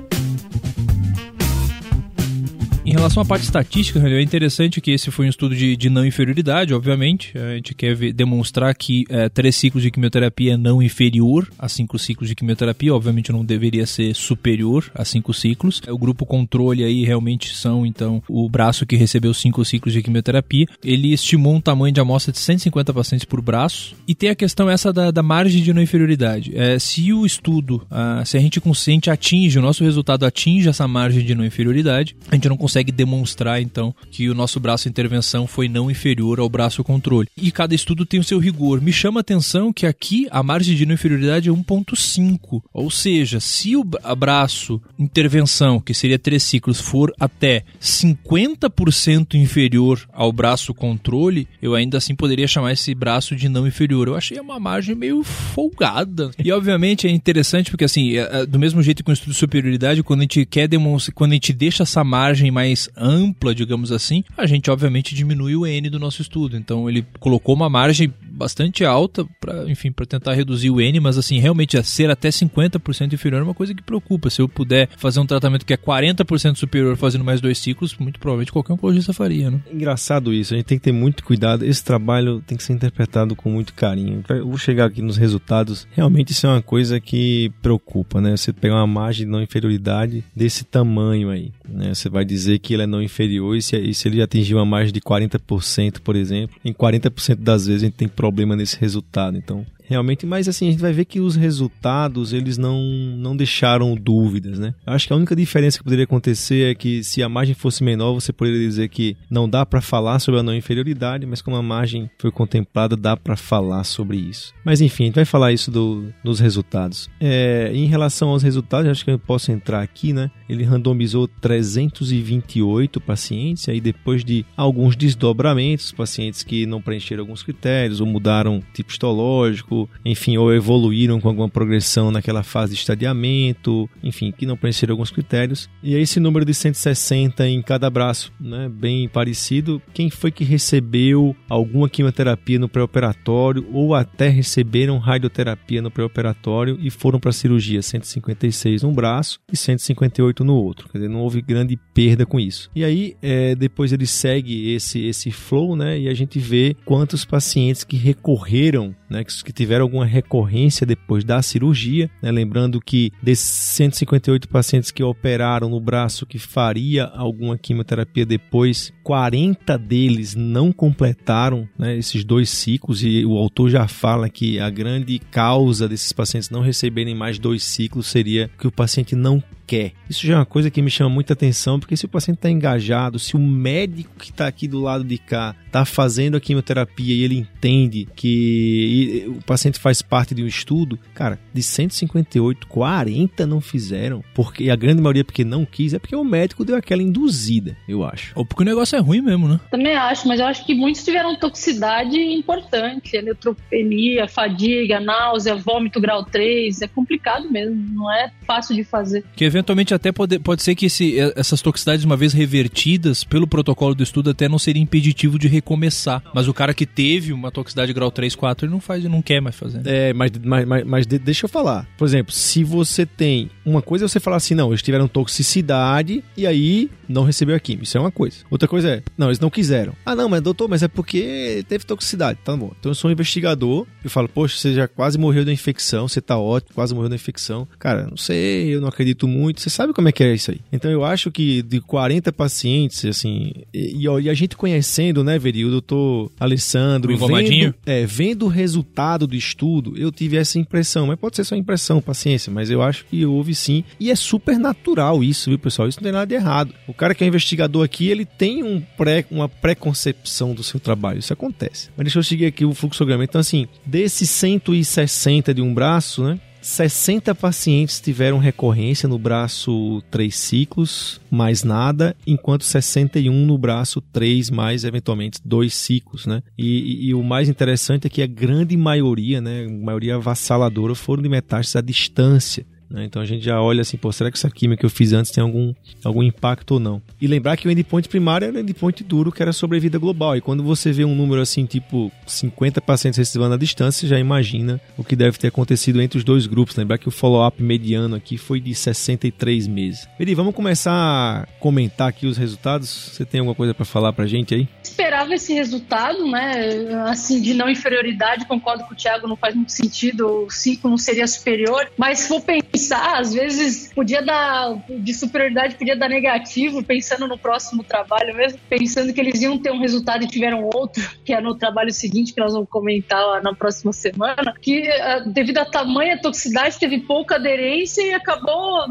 Relação 2.99 3.23
à 3.23 3.27
parte 3.27 3.45
estatística, 3.45 4.01
é 4.01 4.21
interessante 4.21 4.81
que 4.81 4.91
esse 4.91 5.11
foi 5.11 5.27
um 5.27 5.29
estudo 5.29 5.55
de, 5.55 5.77
de 5.77 5.89
não 5.89 6.05
inferioridade, 6.05 6.75
obviamente. 6.75 7.37
A 7.39 7.55
gente 7.55 7.73
quer 7.73 7.95
ver, 7.95 8.13
demonstrar 8.13 8.75
que 8.75 9.05
é, 9.09 9.29
três 9.29 9.55
ciclos 9.55 9.83
de 9.83 9.91
quimioterapia 9.91 10.55
é 10.55 10.57
não 10.57 10.83
inferior 10.83 11.49
a 11.59 11.69
cinco 11.69 11.99
ciclos 11.99 12.29
de 12.29 12.35
quimioterapia. 12.35 12.95
Obviamente 12.95 13.31
não 13.31 13.45
deveria 13.45 13.87
ser 13.87 14.15
superior 14.15 14.91
a 14.95 15.05
cinco 15.05 15.33
ciclos. 15.33 15.81
O 15.89 15.97
grupo 15.97 16.27
controle 16.27 16.83
aí 16.83 17.05
realmente 17.05 17.55
são, 17.55 17.87
então, 17.87 18.23
o 18.29 18.49
braço 18.49 18.85
que 18.85 18.97
recebeu 18.97 19.33
cinco 19.33 19.65
ciclos 19.65 19.95
de 19.95 20.03
quimioterapia. 20.03 20.67
Ele 20.83 21.13
estimou 21.13 21.55
um 21.55 21.61
tamanho 21.61 21.95
de 21.95 22.01
amostra 22.01 22.33
de 22.33 22.39
150 22.39 22.93
pacientes 22.93 23.25
por 23.25 23.41
braço. 23.41 23.95
E 24.09 24.15
tem 24.15 24.31
a 24.31 24.35
questão 24.35 24.69
essa 24.69 24.93
da, 24.93 25.13
da 25.13 25.23
margem 25.23 25.63
de 25.63 25.73
não 25.73 25.81
inferioridade. 25.83 26.53
É, 26.57 26.79
se 26.81 27.13
o 27.13 27.25
estudo, 27.25 27.87
ah, 27.91 28.25
se 28.25 28.37
a 28.37 28.41
gente 28.41 28.61
consciente 28.61 29.09
atinge, 29.09 29.59
o 29.59 29.63
nosso 29.63 29.85
resultado 29.85 30.27
atinge 30.27 30.69
essa 30.69 30.89
margem 30.89 31.25
de 31.25 31.35
não 31.35 31.45
inferioridade, 31.45 32.17
a 32.29 32.35
gente 32.35 32.49
não 32.49 32.57
consegue 32.57 32.88
consegue 32.89 32.93
demonstrar 32.93 33.61
então 33.61 33.95
que 34.11 34.29
o 34.29 34.35
nosso 34.35 34.59
braço 34.59 34.89
intervenção 34.89 35.47
foi 35.47 35.69
não 35.69 35.91
inferior 35.91 36.41
ao 36.41 36.49
braço 36.49 36.83
controle. 36.83 37.29
E 37.37 37.51
cada 37.53 37.75
estudo 37.75 38.07
tem 38.07 38.19
o 38.21 38.25
seu 38.25 38.39
rigor. 38.39 38.81
Me 38.81 38.93
chama 38.93 39.21
a 39.21 39.23
atenção 39.23 39.73
que 39.73 39.87
aqui 39.87 40.27
a 40.31 40.43
margem 40.43 40.75
de 40.75 40.87
não 40.87 40.95
inferioridade 40.95 41.49
é 41.49 41.53
1.5, 41.53 42.63
ou 42.73 42.91
seja, 42.91 43.41
se 43.41 43.77
o 43.77 43.85
braço 43.85 44.81
intervenção, 44.99 45.81
que 45.81 45.95
seria 45.95 46.19
três 46.19 46.43
ciclos, 46.43 46.81
for 46.81 47.13
até 47.19 47.65
50% 47.81 49.35
inferior 49.35 50.09
ao 50.13 50.33
braço 50.33 50.75
controle, 50.75 51.47
eu 51.61 51.75
ainda 51.75 51.99
assim 51.99 52.15
poderia 52.15 52.49
chamar 52.49 52.73
esse 52.73 52.95
braço 52.95 53.37
de 53.37 53.49
não 53.49 53.67
inferior. 53.67 54.09
Eu 54.09 54.17
achei 54.17 54.39
uma 54.41 54.59
margem 54.59 54.95
meio 54.95 55.23
folgada. 55.23 56.31
E 56.43 56.51
obviamente 56.53 57.07
é 57.07 57.11
interessante 57.11 57.71
porque 57.71 57.85
assim, 57.85 58.17
é, 58.17 58.41
é, 58.41 58.47
do 58.47 58.59
mesmo 58.59 58.83
jeito 58.83 59.05
que 59.05 59.11
o 59.11 59.13
estudo 59.13 59.33
de 59.33 59.39
superioridade, 59.39 60.03
quando 60.03 60.21
a 60.21 60.23
gente 60.23 60.47
quer 60.47 60.69
demonstrar, 60.69 61.15
quando 61.15 61.33
a 61.33 61.35
gente 61.35 61.53
deixa 61.53 61.83
essa 61.83 62.03
margem 62.05 62.51
mais 62.51 62.78
mais 62.79 62.89
ampla, 62.97 63.55
digamos 63.55 63.91
assim, 63.91 64.23
a 64.37 64.47
gente 64.47 64.71
obviamente 64.71 65.15
diminui 65.15 65.57
o 65.57 65.67
N 65.67 65.91
do 65.91 65.99
nosso 65.99 66.23
estudo. 66.23 66.57
Então 66.57 66.89
ele 66.89 67.05
colocou 67.19 67.55
uma 67.55 67.69
margem 67.69 68.13
bastante 68.39 68.85
alta 68.85 69.27
para, 69.41 69.69
enfim, 69.71 69.91
para 69.91 70.07
tentar 70.07 70.35
reduzir 70.35 70.71
o 70.71 70.81
N, 70.81 71.01
mas 71.01 71.19
assim, 71.19 71.39
realmente 71.39 71.83
ser 71.83 72.11
até 72.11 72.29
50% 72.29 73.13
inferior 73.13 73.41
é 73.41 73.45
uma 73.45 73.55
coisa 73.55 73.75
que 73.75 73.83
preocupa. 73.83 74.31
Se 74.31 74.41
eu 74.41 74.49
puder 74.49 74.89
fazer 74.97 75.21
um 75.21 75.27
tratamento 75.27 75.67
que 75.67 75.73
é 75.73 75.77
40% 75.77 76.57
superior 76.57 76.97
fazendo 76.97 77.25
mais 77.25 77.41
dois 77.41 77.59
ciclos, 77.59 77.97
muito 77.99 78.21
provavelmente 78.21 78.53
qualquer 78.53 78.73
oncologista 78.73 79.13
faria, 79.13 79.51
né? 79.51 79.61
Engraçado 79.71 80.33
isso, 80.33 80.55
a 80.55 80.57
gente 80.57 80.67
tem 80.67 80.79
que 80.79 80.85
ter 80.85 80.93
muito 80.93 81.25
cuidado. 81.25 81.65
Esse 81.65 81.85
trabalho 81.85 82.43
tem 82.47 82.57
que 82.57 82.63
ser 82.63 82.73
interpretado 82.73 83.35
com 83.35 83.51
muito 83.51 83.75
carinho. 83.75 84.23
Eu 84.29 84.47
vou 84.47 84.59
chegar 84.59 84.87
aqui 84.87 85.03
nos 85.03 85.17
resultados. 85.17 85.87
Realmente 85.91 86.33
isso 86.33 86.47
é 86.47 86.51
uma 86.51 86.63
coisa 86.63 87.01
que 87.01 87.51
preocupa, 87.61 88.21
né? 88.21 88.37
Você 88.37 88.53
pegar 88.53 88.77
uma 88.77 88.87
margem 88.87 89.27
de 89.27 89.33
não 89.33 89.43
inferioridade 89.43 90.25
desse 90.35 90.65
tamanho 90.65 91.31
aí, 91.31 91.51
né? 91.69 91.95
Você 91.95 92.09
vai 92.09 92.25
dizer 92.25 92.59
que 92.61 92.75
ele 92.75 92.85
é 92.85 92.87
não 92.87 93.03
inferior 93.03 93.57
e 93.57 93.63
se, 93.63 93.77
e 93.77 93.93
se 93.93 94.07
ele 94.07 94.23
atingir 94.23 94.55
uma 94.55 94.65
margem 94.65 94.93
de 94.93 95.01
40%, 95.01 96.01
por 96.01 96.15
exemplo, 96.15 96.57
em 96.65 96.73
40% 96.73 97.37
das 97.37 97.67
vezes 97.67 97.83
a 97.83 97.87
gente 97.87 97.97
tem 97.97 98.09
problema 98.29 98.55
nesse 98.55 98.79
resultado. 98.79 99.39
Então, 99.39 99.65
realmente, 99.89 100.27
mas 100.27 100.49
assim, 100.49 100.69
a 100.69 100.71
gente 100.71 100.81
vai 100.81 100.93
ver 100.93 101.07
que 101.07 101.19
os 101.19 101.35
resultados, 101.35 102.33
eles 102.33 102.59
não, 102.59 102.81
não 103.17 103.37
deixaram 103.37 103.95
dúvidas, 103.95 104.59
né? 104.59 104.75
Acho 104.87 105.07
que 105.07 105.13
a 105.13 105.17
única 105.17 105.35
diferença 105.35 105.79
que 105.79 105.85
poderia 105.85 106.05
acontecer 106.05 106.71
é 106.71 106.75
que 106.75 107.03
se 107.03 107.23
a 107.23 107.29
margem 107.29 107.55
fosse 107.55 107.83
menor, 107.83 108.13
você 108.13 108.33
poderia 108.33 108.61
dizer 108.61 108.89
que 108.89 109.17
não 109.31 109.49
dá 109.49 109.65
para 109.65 109.81
falar 109.81 110.19
sobre 110.19 110.41
a 110.41 110.43
não 110.43 110.55
inferioridade, 110.55 111.27
mas 111.27 111.41
como 111.41 111.57
a 111.57 111.63
margem 111.63 112.11
foi 112.19 112.31
contemplada, 112.31 112.97
dá 112.97 113.17
para 113.17 113.37
falar 113.37 113.85
sobre 113.85 114.19
isso. 114.19 114.53
Mas 114.65 114.81
enfim, 114.81 115.05
a 115.05 115.07
gente 115.07 115.15
vai 115.17 115.25
falar 115.25 115.53
isso 115.53 115.71
do, 115.71 116.13
dos 116.23 116.39
resultados. 116.39 117.09
É, 117.21 117.71
em 117.73 117.87
relação 117.87 118.29
aos 118.29 118.43
resultados, 118.43 118.91
acho 118.91 119.05
que 119.05 119.11
eu 119.11 119.19
posso 119.19 119.51
entrar 119.51 119.83
aqui, 119.83 120.13
né? 120.13 120.31
Ele 120.49 120.65
randomizou 120.65 121.27
328 121.27 123.01
pacientes, 123.01 123.69
aí 123.69 123.81
depois 123.81 124.25
de 124.25 124.45
alguns 124.57 124.97
desdobramentos, 124.97 125.93
pacientes 125.93 126.43
que 126.43 126.67
não 126.67 126.83
preencheram 126.83 127.23
alguns 127.23 127.43
critérios, 127.43 128.01
ou 128.01 128.07
mudaram 128.07 128.63
tipo 128.75 128.91
histológico, 128.91 129.78
enfim, 130.05 130.37
ou 130.39 130.55
evoluíram 130.55 131.21
com 131.21 131.29
alguma 131.29 131.49
progressão 131.49 132.11
naquela 132.11 132.43
fase 132.43 132.73
de 132.73 132.81
estadiamento, 132.81 133.89
enfim, 134.03 134.33
que 134.33 134.47
não 134.47 134.57
preencheram 134.57 134.95
alguns 134.95 135.11
critérios. 135.11 135.69
E 135.83 135.95
aí 135.95 136.03
esse 136.03 136.19
número 136.19 136.45
de 136.45 136.55
160 136.55 137.47
em 137.47 137.61
cada 137.61 137.91
braço, 137.91 138.33
né? 138.41 138.69
Bem 138.69 139.09
parecido. 139.09 139.83
Quem 139.93 140.09
foi 140.09 140.31
que 140.31 140.45
recebeu 140.45 141.37
alguma 141.49 141.89
quimioterapia 141.89 142.59
no 142.59 142.69
pré-operatório 142.69 143.67
ou 143.73 143.95
até 143.95 144.29
receberam 144.29 144.99
radioterapia 144.99 145.83
no 145.83 145.91
pré-operatório 145.91 146.79
e 146.81 146.91
foram 146.91 147.21
para 147.21 147.31
a 147.31 147.33
cirurgia? 147.33 147.83
156 147.83 148.83
num 148.83 148.93
braço 148.93 149.39
e 149.53 149.57
158 149.57 150.45
no 150.45 150.55
outro. 150.55 150.89
Quer 150.89 150.99
dizer, 150.99 151.11
não 151.11 151.21
houve 151.21 151.43
grande 151.43 151.77
perda 151.93 152.25
com 152.25 152.39
isso. 152.39 152.71
E 152.75 152.85
aí, 152.85 153.17
é, 153.21 153.55
depois 153.55 153.93
ele 153.93 154.07
segue 154.07 154.73
esse, 154.73 155.05
esse 155.07 155.31
flow, 155.31 155.77
né? 155.77 155.99
E 155.99 156.09
a 156.09 156.15
gente 156.15 156.39
vê 156.39 156.77
quantos 156.85 157.25
pacientes 157.25 157.85
que 157.85 157.97
recorreram, 157.97 158.95
né? 159.09 159.25
Que, 159.25 159.53
tiveram 159.53 159.85
alguma 159.85 160.05
recorrência 160.05 160.87
depois 160.87 161.25
da 161.25 161.41
cirurgia, 161.43 162.11
né? 162.23 162.31
Lembrando 162.31 162.81
que 162.81 163.13
desses 163.23 163.49
158 163.49 164.49
pacientes 164.49 164.91
que 164.91 165.03
operaram 165.03 165.69
no 165.69 165.81
braço 165.81 166.27
que 166.27 166.39
faria 166.39 167.05
alguma 167.05 167.57
quimioterapia 167.57 168.27
depois, 168.27 168.93
40 169.09 169.79
deles 169.79 170.35
não 170.35 170.71
completaram 170.71 171.67
né, 171.79 171.97
esses 171.97 172.23
dois 172.25 172.51
ciclos 172.51 173.03
e 173.03 173.25
o 173.25 173.39
autor 173.39 173.71
já 173.71 173.89
fala 173.89 174.29
que 174.29 174.61
a 174.61 174.69
grande 174.69 175.19
causa 175.19 175.89
desses 175.89 176.13
pacientes 176.13 176.51
não 176.51 176.61
receberem 176.61 177.15
mais 177.15 177.39
dois 177.39 177.65
ciclos 177.65 178.07
seria 178.07 178.51
que 178.59 178.67
o 178.67 178.71
paciente 178.71 179.17
não 179.17 179.43
quer. 179.69 179.93
Isso 180.09 180.27
já 180.27 180.35
é 180.35 180.37
uma 180.39 180.47
coisa 180.47 180.71
que 180.71 180.81
me 180.81 180.91
chama 180.91 181.11
muita 181.11 181.35
atenção, 181.35 181.79
porque 181.79 181.97
se 181.97 182.07
o 182.07 182.09
paciente 182.09 182.39
está 182.39 182.51
engajado, 182.51 183.19
se 183.19 183.37
o 183.37 183.39
médico 183.39 184.11
que 184.19 184.31
está 184.31 184.47
aqui 184.47 184.67
do 184.67 184.81
lado 184.81 185.05
de 185.05 185.19
cá 185.19 185.55
está 185.67 185.85
fazendo 185.85 186.39
a 186.39 186.41
quimioterapia 186.41 187.15
e 187.15 187.23
ele 187.23 187.37
entende 187.37 188.09
que 188.17 189.27
o 189.29 189.45
paciente 189.45 189.79
faz 189.79 190.01
parte 190.01 190.35
de 190.35 190.43
um 190.43 190.47
estudo, 190.47 190.99
cara, 191.15 191.39
de 191.53 191.63
158, 191.63 192.67
40 192.67 193.47
não 193.47 193.61
fizeram, 193.61 194.25
porque 194.35 194.71
a 194.71 194.77
grande 194.77 195.03
maioria 195.03 195.25
porque 195.25 195.45
não 195.45 195.67
quis, 195.67 195.93
é 195.93 195.99
porque 195.99 196.17
o 196.17 196.25
médico 196.25 196.65
deu 196.65 196.75
aquela 196.75 197.03
induzida, 197.03 197.77
eu 197.87 198.03
acho. 198.03 198.33
Ou 198.35 198.47
porque 198.47 198.63
o 198.63 198.67
negócio 198.67 198.97
é 198.97 198.98
ruim 198.99 199.21
mesmo, 199.21 199.49
né? 199.49 199.61
Também 199.71 199.95
acho, 199.95 200.27
mas 200.27 200.41
eu 200.41 200.47
acho 200.47 200.65
que 200.65 200.75
muitos 200.75 201.05
tiveram 201.05 201.37
toxicidade 201.37 202.17
importante, 202.17 203.21
neutropenia, 203.23 204.29
fadiga, 204.29 205.01
náusea, 205.01 205.57
vômito 205.57 206.01
grau 206.01 206.25
3, 206.25 206.83
é 206.83 206.89
complicado 206.89 207.51
mesmo, 207.51 207.77
não 207.95 208.13
é 208.13 208.31
fácil 208.47 208.75
de 208.75 208.85
fazer. 208.85 209.25
Que 209.37 209.45
eventualmente 209.45 209.95
até 209.95 210.13
pode, 210.13 210.39
pode 210.39 210.63
ser 210.63 210.75
que 210.75 210.87
esse, 210.87 211.19
essas 211.37 211.61
toxicidades, 211.61 212.05
uma 212.05 212.17
vez 212.17 212.33
revertidas 212.33 213.25
pelo 213.25 213.47
protocolo 213.47 213.95
do 213.95 214.03
estudo, 214.03 214.31
até 214.31 214.49
não 214.49 214.59
seria 214.59 214.83
impeditivo 214.83 215.39
de 215.39 215.49
recomeçar. 215.49 216.23
Mas 216.35 216.49
o 216.49 216.55
cara 216.55 216.75
que 216.75 216.87
teve 216.87 217.33
uma 217.33 217.51
toxicidade 217.51 217.93
grau 217.93 218.11
3, 218.11 218.35
4, 218.35 218.67
ele 218.67 218.73
não 218.73 218.81
faz 218.81 219.05
e 219.05 219.09
não 219.09 219.23
quer 219.23 219.41
mais 219.41 219.57
fazer. 219.57 219.83
É, 219.85 220.13
mas, 220.13 220.31
mas, 220.43 220.67
mas, 220.67 220.85
mas 220.85 221.07
deixa 221.07 221.45
eu 221.47 221.49
falar. 221.49 221.87
Por 221.97 222.07
exemplo, 222.07 222.33
se 222.33 222.65
você 222.65 223.05
tem. 223.05 223.51
Uma 223.65 223.83
coisa 223.83 224.05
é 224.05 224.09
você 224.09 224.21
falar 224.21 224.37
assim, 224.37 224.55
não, 224.55 224.69
eles 224.69 224.83
tiveram 224.83 225.07
toxicidade 225.07 226.25
e 226.37 226.47
aí 226.47 226.91
não 227.09 227.25
recebeu 227.25 227.57
a 227.57 227.61
química. 227.61 227.85
Isso 227.85 227.97
é 227.97 228.01
uma 228.01 228.11
coisa. 228.11 228.37
Outra 228.51 228.69
coisa 228.69 228.88
não, 229.17 229.29
eles 229.29 229.41
não 229.41 229.51
quiseram. 229.51 229.93
Ah, 230.05 230.15
não, 230.15 230.29
mas 230.29 230.41
doutor, 230.41 230.69
mas 230.69 230.83
é 230.83 230.89
porque 230.89 231.65
teve 231.69 231.85
toxicidade. 231.85 232.39
Tá 232.45 232.57
bom. 232.57 232.73
Então 232.79 232.91
eu 232.91 232.95
sou 232.95 233.09
um 233.09 233.13
investigador, 233.13 233.87
eu 234.03 234.11
falo, 234.11 234.29
poxa, 234.29 234.57
você 234.57 234.75
já 234.75 234.89
quase 234.89 235.19
morreu 235.19 235.45
da 235.45 235.53
infecção, 235.53 236.09
você 236.09 236.21
tá 236.21 236.39
ótimo, 236.39 236.75
quase 236.75 236.95
morreu 236.95 237.09
da 237.09 237.15
infecção. 237.15 237.67
Cara, 237.79 238.07
não 238.07 238.17
sei, 238.17 238.75
eu 238.75 238.81
não 238.81 238.89
acredito 238.89 239.27
muito. 239.27 239.61
Você 239.61 239.71
sabe 239.71 239.93
como 239.93 240.09
é 240.09 240.13
que 240.13 240.23
é 240.23 240.35
isso 240.35 240.51
aí. 240.51 240.61
Então 240.73 240.91
eu 240.91 241.05
acho 241.05 241.31
que 241.31 241.63
de 241.63 241.81
40 241.81 242.33
pacientes, 242.33 243.05
assim, 243.05 243.53
e, 243.73 244.07
e 244.07 244.29
a 244.29 244.35
gente 244.35 244.57
conhecendo, 244.57 245.23
né, 245.25 245.39
Veri, 245.39 245.65
o 245.65 245.71
doutor 245.71 246.31
Alessandro, 246.39 247.17
vendo, 247.17 247.75
é, 247.87 248.07
vendo 248.07 248.47
o 248.47 248.49
resultado 248.49 249.27
do 249.27 249.37
estudo, 249.37 249.97
eu 249.97 250.11
tive 250.11 250.37
essa 250.37 250.59
impressão, 250.59 251.07
mas 251.07 251.19
pode 251.19 251.37
ser 251.37 251.45
só 251.45 251.57
impressão, 251.57 252.01
paciência, 252.01 252.53
mas 252.53 252.71
eu 252.71 252.83
acho 252.83 253.05
que 253.07 253.25
houve 253.25 253.55
sim, 253.55 253.85
e 253.99 254.11
é 254.11 254.15
super 254.15 254.59
natural 254.59 255.23
isso, 255.23 255.51
viu, 255.51 255.59
pessoal? 255.59 255.89
Isso 255.89 255.99
não 255.99 256.05
tem 256.05 256.13
nada 256.13 256.27
de 256.27 256.35
errado. 256.35 256.75
O 256.87 256.95
cara 256.95 257.15
que 257.15 257.25
é 257.25 257.27
investigador 257.27 257.85
aqui, 257.85 258.09
ele 258.09 258.25
tem 258.25 258.63
um 258.63 258.78
pré, 258.81 259.25
uma 259.31 259.49
preconcepção 259.49 260.55
do 260.55 260.63
seu 260.63 260.79
trabalho, 260.81 261.19
isso 261.19 261.33
acontece. 261.33 261.91
Mas 261.97 262.05
deixa 262.05 262.19
eu 262.19 262.23
seguir 262.23 262.47
aqui 262.47 262.65
o 262.65 262.75
fluxograma. 262.75 263.25
Então, 263.25 263.41
assim, 263.41 263.67
desses 263.85 264.31
160 264.31 265.55
de 265.55 265.63
um 265.63 265.73
braço, 265.73 266.23
né, 266.25 266.41
60 266.61 267.35
pacientes 267.35 268.01
tiveram 268.01 268.39
recorrência 268.39 269.09
no 269.09 269.19
braço 269.19 270.03
3 270.11 270.35
ciclos, 270.35 271.21
mais 271.31 271.63
nada, 271.63 272.17
enquanto 272.27 272.65
61 272.65 273.47
no 273.47 273.57
braço 273.57 274.01
3, 274.01 274.51
mais 274.51 274.85
eventualmente 274.85 275.41
2 275.45 275.73
ciclos, 275.73 276.27
né? 276.27 276.43
E, 276.57 276.67
e, 276.67 277.09
e, 277.09 277.15
o 277.15 277.23
mais 277.23 277.49
interessante 277.49 278.07
é 278.07 278.11
que 278.11 278.23
a 278.23 278.27
grande 278.27 278.77
maioria, 278.77 279.41
né, 279.41 279.67
a 279.67 279.85
maioria 279.85 280.17
avassaladora, 280.17 280.95
foram 280.95 281.23
de 281.23 281.29
metástases 281.29 281.77
à 281.77 281.81
distância. 281.81 282.67
Né? 282.91 283.05
Então 283.05 283.21
a 283.21 283.27
gente 283.27 283.45
já 283.45 283.61
olha 283.61 283.83
assim, 283.83 283.97
pô, 283.97 284.11
será 284.11 284.31
que 284.31 284.39
essa 284.39 284.51
química 284.51 284.81
que 284.81 284.87
eu 284.87 284.91
fiz 284.91 285.13
antes 285.13 285.31
tem 285.31 285.43
algum, 285.43 285.75
algum 286.05 286.23
impacto 286.23 286.73
ou 286.73 286.81
não? 286.81 287.03
E 287.21 287.27
lembrar 287.27 287.57
que 287.57 287.69
o 287.69 287.71
endpoint 287.71 288.09
primário 288.09 288.47
era 288.47 288.57
o 288.57 288.61
endpoint 288.61 289.05
duro, 289.05 289.33
que 289.33 289.43
era 289.43 289.53
sobrevida 289.53 289.99
global. 289.99 290.37
E 290.37 290.41
quando 290.41 290.63
você 290.63 290.93
vê 290.93 291.05
um 291.05 291.15
número 291.15 291.41
assim, 291.41 291.67
tipo 291.67 292.11
50 292.27 292.81
pacientes 292.81 293.19
recebendo 293.19 293.55
à 293.55 293.57
distância, 293.57 294.09
já 294.09 294.19
imagina 294.19 294.81
o 294.97 295.05
que 295.05 295.17
deve 295.17 295.39
ter 295.39 295.49
acontecido 295.49 296.01
entre 296.01 296.19
os 296.19 296.25
dois 296.25 296.47
grupos. 296.47 296.77
Lembrar 296.77 296.99
que 296.99 297.09
o 297.09 297.11
follow-up 297.11 297.63
mediano 297.63 298.17
aqui 298.17 298.39
foi 298.39 298.61
de 298.61 298.75
63 298.75 299.67
meses. 299.67 300.09
Eri, 300.19 300.35
vamos 300.35 300.55
começar 300.55 300.93
a 300.93 301.47
comentar 301.59 302.09
aqui 302.09 302.27
os 302.27 302.37
resultados. 302.37 302.89
Você 302.89 303.25
tem 303.25 303.41
alguma 303.41 303.55
coisa 303.55 303.75
para 303.75 303.85
falar 303.85 304.13
pra 304.13 304.27
gente 304.27 304.55
aí? 304.55 304.69
Esperava 304.83 305.35
esse 305.35 305.53
resultado, 305.53 306.27
né? 306.31 307.05
Assim, 307.07 307.41
de 307.43 307.55
não 307.55 307.69
inferioridade, 307.69 308.47
concordo 308.47 308.85
com 308.85 308.95
o 308.95 308.97
Thiago, 308.97 309.29
não 309.29 309.37
faz 309.37 309.55
muito 309.55 309.73
sentido, 309.73 310.45
o 310.45 310.51
5 310.51 310.89
não 310.89 310.99
seria 310.99 311.27
superior, 311.27 311.91
mas 311.97 312.27
for 312.27 312.41
pensar 312.41 312.78
pensar, 312.79 313.19
às 313.19 313.35
vezes 313.35 313.93
podia 313.93 314.23
dar 314.23 314.81
de 314.89 315.13
superioridade, 315.13 315.75
podia 315.75 315.97
dar 315.97 316.09
negativo, 316.09 316.85
pensando 316.85 317.27
no 317.27 317.37
próximo 317.37 317.83
trabalho 317.83 318.35
mesmo, 318.37 318.61
pensando 318.69 319.13
que 319.13 319.21
eles 319.21 319.41
iam 319.43 319.59
ter 319.59 319.73
um 319.73 319.81
resultado 319.81 320.23
e 320.23 320.29
tiveram 320.29 320.63
outro, 320.73 321.03
que 321.25 321.33
é 321.33 321.41
no 321.41 321.57
trabalho 321.57 321.93
seguinte, 321.93 322.33
que 322.33 322.41
nós 322.41 322.53
vamos 322.53 322.69
comentar 322.69 323.43
na 323.43 323.53
próxima 323.53 323.93
semana, 323.93 324.55
que 324.61 324.89
ah, 324.89 325.25
devido 325.27 325.59
à 325.59 325.65
tamanha 325.65 326.21
toxicidade 326.21 326.79
teve 326.79 327.01
pouca 327.01 327.35
aderência 327.35 328.03
e 328.03 328.15
acabou 328.15 328.85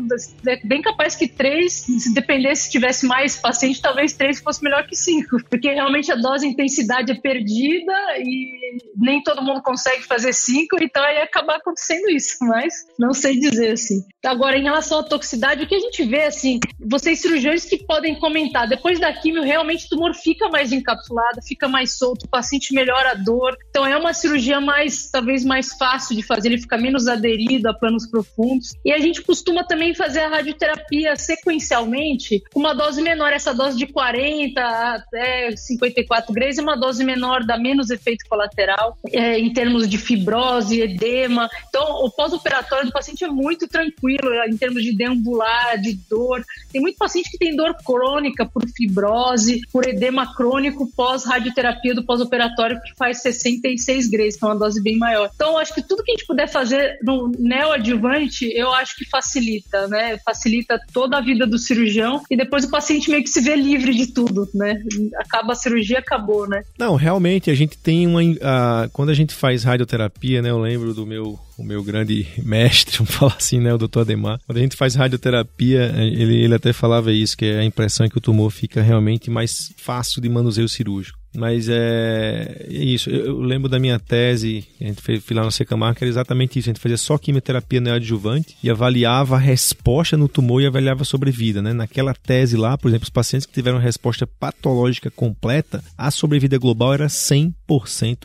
é 0.46 0.60
bem 0.66 0.82
capaz 0.82 1.16
que 1.16 1.28
três, 1.28 1.74
se 1.74 2.14
dependesse, 2.14 2.64
se 2.64 2.72
tivesse 2.72 3.06
mais 3.06 3.38
paciente, 3.38 3.82
talvez 3.82 4.14
três 4.14 4.42
fosse 4.42 4.62
melhor 4.62 4.86
que 4.86 4.96
cinco, 4.96 5.38
porque 5.50 5.72
realmente 5.72 6.12
a 6.12 6.16
dose 6.16 6.46
intensidade 6.46 7.12
é 7.12 7.16
perdida 7.16 7.94
e 8.20 8.82
nem 8.98 9.24
todo 9.24 9.42
mundo 9.42 9.62
consegue 9.62 10.04
fazer 10.04 10.34
cinco, 10.34 10.78
então 10.82 11.02
aí 11.04 11.20
acabar 11.20 11.56
acontecendo 11.56 12.10
isso, 12.10 12.38
mas 12.42 12.74
não 13.00 13.14
sei 13.14 13.40
dizer 13.40 13.77
assim. 13.78 14.04
Agora, 14.26 14.58
em 14.58 14.64
relação 14.64 15.00
à 15.00 15.04
toxicidade, 15.04 15.64
o 15.64 15.68
que 15.68 15.76
a 15.76 15.80
gente 15.80 16.04
vê, 16.04 16.24
assim, 16.24 16.60
vocês 16.80 17.22
cirurgiões 17.22 17.66
que 17.66 17.78
podem 17.86 18.20
comentar, 18.20 18.68
depois 18.68 19.00
da 19.00 19.14
quimio, 19.14 19.44
realmente 19.44 19.86
o 19.86 19.90
tumor 19.90 20.14
fica 20.14 20.50
mais 20.50 20.72
encapsulado, 20.72 21.42
fica 21.42 21.68
mais 21.68 21.98
solto, 21.98 22.26
o 22.26 22.30
paciente 22.30 22.74
melhora 22.74 23.12
a 23.12 23.14
dor. 23.14 23.58
Então, 23.70 23.86
é 23.86 23.96
uma 23.96 24.14
cirurgia 24.14 24.60
mais, 24.60 25.10
talvez, 25.10 25.46
mais 25.46 25.74
fácil 25.78 26.16
de 26.16 26.24
fazer, 26.24 26.50
ele 26.50 26.62
fica 26.62 26.78
menos 26.78 27.08
aderido 27.08 27.70
a 27.70 27.74
planos 27.74 28.08
profundos. 28.10 28.74
E 28.84 28.92
a 28.92 29.00
gente 29.00 29.22
costuma 29.22 29.64
também 29.64 29.94
fazer 29.94 30.22
a 30.22 30.30
radioterapia 30.30 31.16
sequencialmente, 31.16 32.44
com 32.54 32.60
uma 32.60 32.74
dose 32.74 33.02
menor. 33.02 33.32
Essa 33.32 33.54
dose 33.54 33.78
de 33.78 33.88
40 33.88 34.62
até 34.62 35.56
54 35.56 36.34
graus 36.34 36.58
é 36.58 36.62
uma 36.62 36.76
dose 36.76 37.04
menor, 37.04 37.46
dá 37.46 37.58
menos 37.58 37.90
efeito 37.90 38.26
colateral, 38.30 38.98
é, 39.12 39.40
em 39.40 39.52
termos 39.54 39.88
de 39.88 39.98
fibrose, 39.98 40.82
edema. 40.82 41.50
Então, 41.70 42.06
o 42.06 42.12
pós-operatório 42.12 42.88
do 42.88 42.92
paciente 42.92 43.24
é 43.24 43.28
muito 43.28 43.67
muito 43.68 43.70
tranquilo 43.70 44.34
em 44.48 44.58
termos 44.58 44.84
de 44.84 44.96
deambular, 44.96 45.80
de 45.80 45.94
dor. 46.10 46.44
Tem 46.72 46.82
muito 46.82 46.98
paciente 46.98 47.30
que 47.30 47.38
tem 47.38 47.56
dor 47.56 47.76
crônica 47.86 48.46
por 48.46 48.64
fibrose, 48.76 49.62
por 49.72 49.88
edema 49.88 50.34
crônico 50.34 50.90
pós-radioterapia 50.96 51.94
do 51.94 52.04
pós-operatório, 52.04 52.80
que 52.82 52.96
faz 52.98 53.22
66 53.22 54.10
graus, 54.10 54.36
que 54.36 54.44
é 54.44 54.48
uma 54.48 54.56
dose 54.56 54.82
bem 54.82 54.98
maior. 54.98 55.30
Então, 55.36 55.58
acho 55.58 55.74
que 55.74 55.82
tudo 55.82 56.04
que 56.04 56.12
a 56.12 56.16
gente 56.16 56.26
puder 56.26 56.48
fazer 56.48 56.98
no 57.04 57.32
neoadjuvante, 57.38 58.50
eu 58.56 58.72
acho 58.72 58.96
que 58.96 59.06
facilita, 59.10 59.88
né? 59.88 60.18
Facilita 60.26 60.80
toda 60.94 61.18
a 61.18 61.22
vida 61.22 61.46
do 61.46 61.58
cirurgião 61.58 62.22
e 62.30 62.38
depois 62.38 62.64
o 62.64 62.70
paciente 62.70 63.10
meio 63.10 63.24
que 63.24 63.30
se 63.30 63.42
vê 63.42 63.56
livre 63.56 63.94
de 63.94 64.08
tudo, 64.08 64.50
né? 64.54 64.82
Acaba 65.18 65.54
a 65.54 65.56
cirurgia, 65.56 66.00
acabou, 66.00 66.48
né? 66.48 66.64
Não, 66.78 66.96
realmente, 66.96 67.50
a 67.52 67.56
gente 67.56 67.78
tem 67.78 68.08
uma. 68.08 68.22
A, 68.42 68.90
quando 68.94 69.10
a 69.10 69.14
gente 69.14 69.34
faz 69.34 69.64
radioterapia, 69.64 70.42
né? 70.42 70.50
Eu 70.50 70.60
lembro 70.60 70.94
do 70.94 71.06
meu 71.06 71.40
o 71.58 71.64
meu 71.64 71.84
grande 71.84 72.28
mestre, 72.44 72.98
vamos 72.98 73.14
falar 73.14 73.36
assim, 73.38 73.60
né, 73.60 73.74
o 73.74 73.78
doutor 73.78 74.02
Ademar. 74.02 74.40
Quando 74.46 74.58
a 74.58 74.62
gente 74.62 74.76
faz 74.76 74.96
radioterapia, 74.96 75.92
ele, 75.98 76.44
ele 76.44 76.54
até 76.54 76.72
falava 76.72 77.12
isso, 77.12 77.36
que 77.36 77.46
a 77.46 77.64
impressão 77.64 78.06
é 78.06 78.10
que 78.10 78.18
o 78.18 78.22
tumor 78.22 78.52
fica 78.52 78.82
realmente 78.82 79.30
mais 79.30 79.74
fácil 79.78 80.22
de 80.22 80.30
manuseio 80.30 80.70
cirúrgico. 80.70 81.18
Mas 81.36 81.70
é, 81.70 82.66
é 82.68 82.84
isso. 82.84 83.12
Eu, 83.12 83.26
eu, 83.26 83.40
lembro 83.40 83.70
da 83.70 83.78
minha 83.78 84.00
tese, 84.00 84.66
a 84.82 84.86
gente 84.86 85.02
fez 85.02 85.24
lá 85.30 85.44
no 85.44 85.52
Secamar, 85.52 85.94
que 85.94 86.04
era 86.04 86.10
exatamente 86.10 86.58
isso. 86.58 86.68
A 86.68 86.72
gente 86.72 86.82
fazia 86.82 86.98
só 86.98 87.16
quimioterapia 87.16 87.80
neoadjuvante 87.80 88.58
e 88.64 88.72
avaliava 88.72 89.36
a 89.36 89.40
resposta 89.40 90.18
no 90.18 90.28
tumor 90.28 90.64
e 90.64 90.66
avaliava 90.66 91.04
a 91.04 91.06
sobrevida. 91.06 91.62
Né? 91.62 91.74
Naquela 91.74 92.14
tese 92.14 92.58
lá, 92.58 92.76
por 92.76 92.88
exemplo, 92.88 93.04
os 93.04 93.12
pacientes 93.12 93.46
que 93.46 93.54
tiveram 93.54 93.78
resposta 93.78 94.26
patológica 94.26 95.12
completa, 95.12 95.84
a 95.96 96.10
sobrevida 96.10 96.58
global 96.58 96.94
era 96.94 97.06
100% 97.06 97.54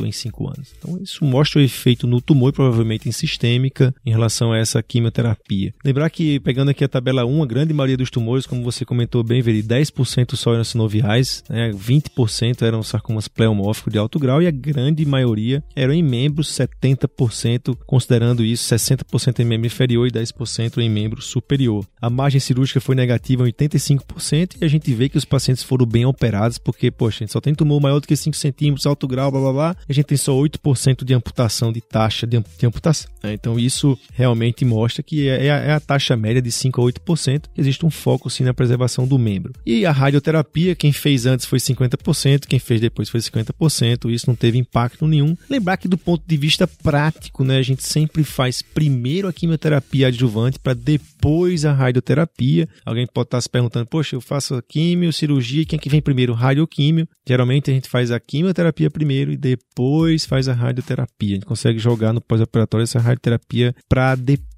em 0.05 0.13
5 0.13 0.49
anos. 0.49 0.75
Então 0.79 0.99
isso 1.03 1.25
mostra 1.25 1.61
o 1.61 1.65
efeito 1.65 2.07
no 2.07 2.21
tumor 2.21 2.51
e 2.51 2.53
provavelmente 2.53 3.09
em 3.09 3.13
sistêmica 3.13 3.95
em 4.05 4.11
relação 4.11 4.53
a 4.53 4.59
essa 4.59 4.83
quimioterapia. 4.83 5.75
Lembrar 5.85 6.09
que, 6.11 6.39
pegando 6.41 6.71
aqui 6.71 6.85
a 6.85 6.89
tabela 6.89 7.25
1, 7.25 7.43
a 7.43 7.47
grande 7.47 7.75
maioria 7.75 7.97
dos 7.97 8.11
tumores, 8.11 8.47
como 8.47 8.63
você 8.63 8.85
comentou 8.85 9.23
bem, 9.25 9.43
Veri, 9.43 9.63
10% 9.63 10.37
só 10.37 10.55
eram 10.55 10.65
sinoviais, 10.65 11.43
né? 11.49 11.71
20% 11.73 12.63
eram 12.63 12.83
sarcomas 12.83 13.29
pleomórficos 13.29 13.93
de 13.93 13.99
alto 13.99 14.19
grau 14.19 14.41
e 14.41 14.47
a 14.47 14.51
grande 14.51 15.05
maioria 15.05 15.63
eram 15.75 15.93
em 15.93 16.03
membros, 16.03 16.49
70%, 16.53 17.77
considerando 17.87 18.45
isso, 18.45 18.73
60% 18.75 19.41
em 19.41 19.45
membro 19.45 19.67
inferior 19.67 20.07
e 20.07 20.11
10% 20.11 20.79
em 20.79 20.89
membro 20.89 21.21
superior. 21.21 21.85
A 22.01 22.09
margem 22.09 22.41
cirúrgica 22.41 22.81
foi 22.81 22.95
negativa 22.95 23.49
em 23.49 23.53
85% 23.53 24.57
e 24.61 24.65
a 24.65 24.69
gente 24.69 24.93
vê 24.95 25.09
que 25.09 25.19
os 25.19 25.25
pacientes 25.25 25.63
foram 25.63 25.87
bem 25.87 26.05
operados 26.05 26.59
porque, 26.59 26.91
poxa, 26.91 27.19
a 27.19 27.21
gente 27.25 27.33
só 27.33 27.41
tem 27.41 27.55
tumor 27.55 27.81
maior 27.81 28.01
do 28.01 28.07
que 28.07 28.17
5 28.17 28.37
centímetros, 28.37 28.87
alto 28.87 29.09
grau, 29.09 29.32
blá 29.33 29.41
blá 29.41 29.53
blá, 29.53 29.77
a 29.89 29.93
gente 29.93 30.07
tem 30.07 30.19
só 30.19 30.33
8% 30.33 31.05
de 31.05 31.15
amputação, 31.15 31.73
de 31.73 31.81
taxa 31.81 32.27
de, 32.27 32.37
amputação. 32.65 33.11
Né? 33.23 33.33
Então 33.35 33.59
isso 33.59 33.99
realmente 34.13 34.65
mostra 34.65 35.03
que 35.03 35.29
é, 35.29 35.47
é 35.47 35.51
a, 35.51 35.57
é 35.57 35.81
taxa 35.81 36.17
média 36.17 36.41
de 36.41 36.53
5 36.53 36.81
a 36.81 36.85
8%, 36.93 37.45
existe 37.57 37.85
um 37.85 37.91
foco 37.91 38.31
sim 38.31 38.45
na 38.45 38.55
preservação 38.55 39.07
do 39.07 39.19
membro. 39.19 39.53
E 39.65 39.85
a 39.87 39.93
radioterapia, 39.93 40.75
quem 40.75 40.93
fez 40.93 41.27
antes 41.27 41.47
foi 41.47 41.59
50%, 41.59 42.47
quem 42.47 42.59
fez 42.59 42.81
depois 42.81 43.09
foi 43.09 43.21
50%, 43.21 44.11
isso 44.11 44.27
não 44.29 44.35
teve 44.35 44.59
impacto 44.59 45.07
nenhum. 45.07 45.37
Lembrar 45.49 45.77
que 45.77 45.89
do 45.89 45.99
ponto 45.99 46.23
de 46.27 46.37
vista 46.37 46.67
prático, 46.67 47.45
né, 47.45 47.59
a 47.59 47.63
gente 47.63 47.87
sempre 47.87 48.25
faz 48.25 48.63
primeiro 48.63 49.29
a 49.29 49.33
quimioterapia 49.33 50.09
adjuvante 50.09 50.59
para 50.59 50.75
depois 50.75 51.65
a 51.65 51.73
radioterapia. 51.73 52.69
Alguém 52.85 53.07
pode 53.07 53.29
estar 53.29 53.41
se 53.41 53.49
perguntando, 53.49 53.87
poxa, 53.87 54.17
eu 54.17 54.21
faço 54.21 54.55
a 54.55 54.63
quimio, 54.63 55.13
cirurgia, 55.13 55.65
quem 55.65 55.77
é 55.77 55.81
que 55.81 55.89
vem 55.89 56.03
primeiro? 56.03 56.33
Radioquímio. 56.33 57.09
Geralmente 57.27 57.71
a 57.71 57.75
gente 57.75 57.89
faz 57.89 58.11
a 58.11 58.19
quimioterapia 58.19 58.91
primeiro 58.91 59.22
e 59.31 59.37
depois 59.37 60.25
faz 60.25 60.49
a 60.49 60.53
radioterapia. 60.53 61.33
A 61.33 61.35
gente 61.35 61.47
consegue 61.47 61.79
jogar 61.79 62.13
no 62.13 62.21
pós-operatório 62.21 62.85
essa 62.85 62.99
radioterapia 62.99 63.75
para 63.89 64.15
depois 64.15 64.52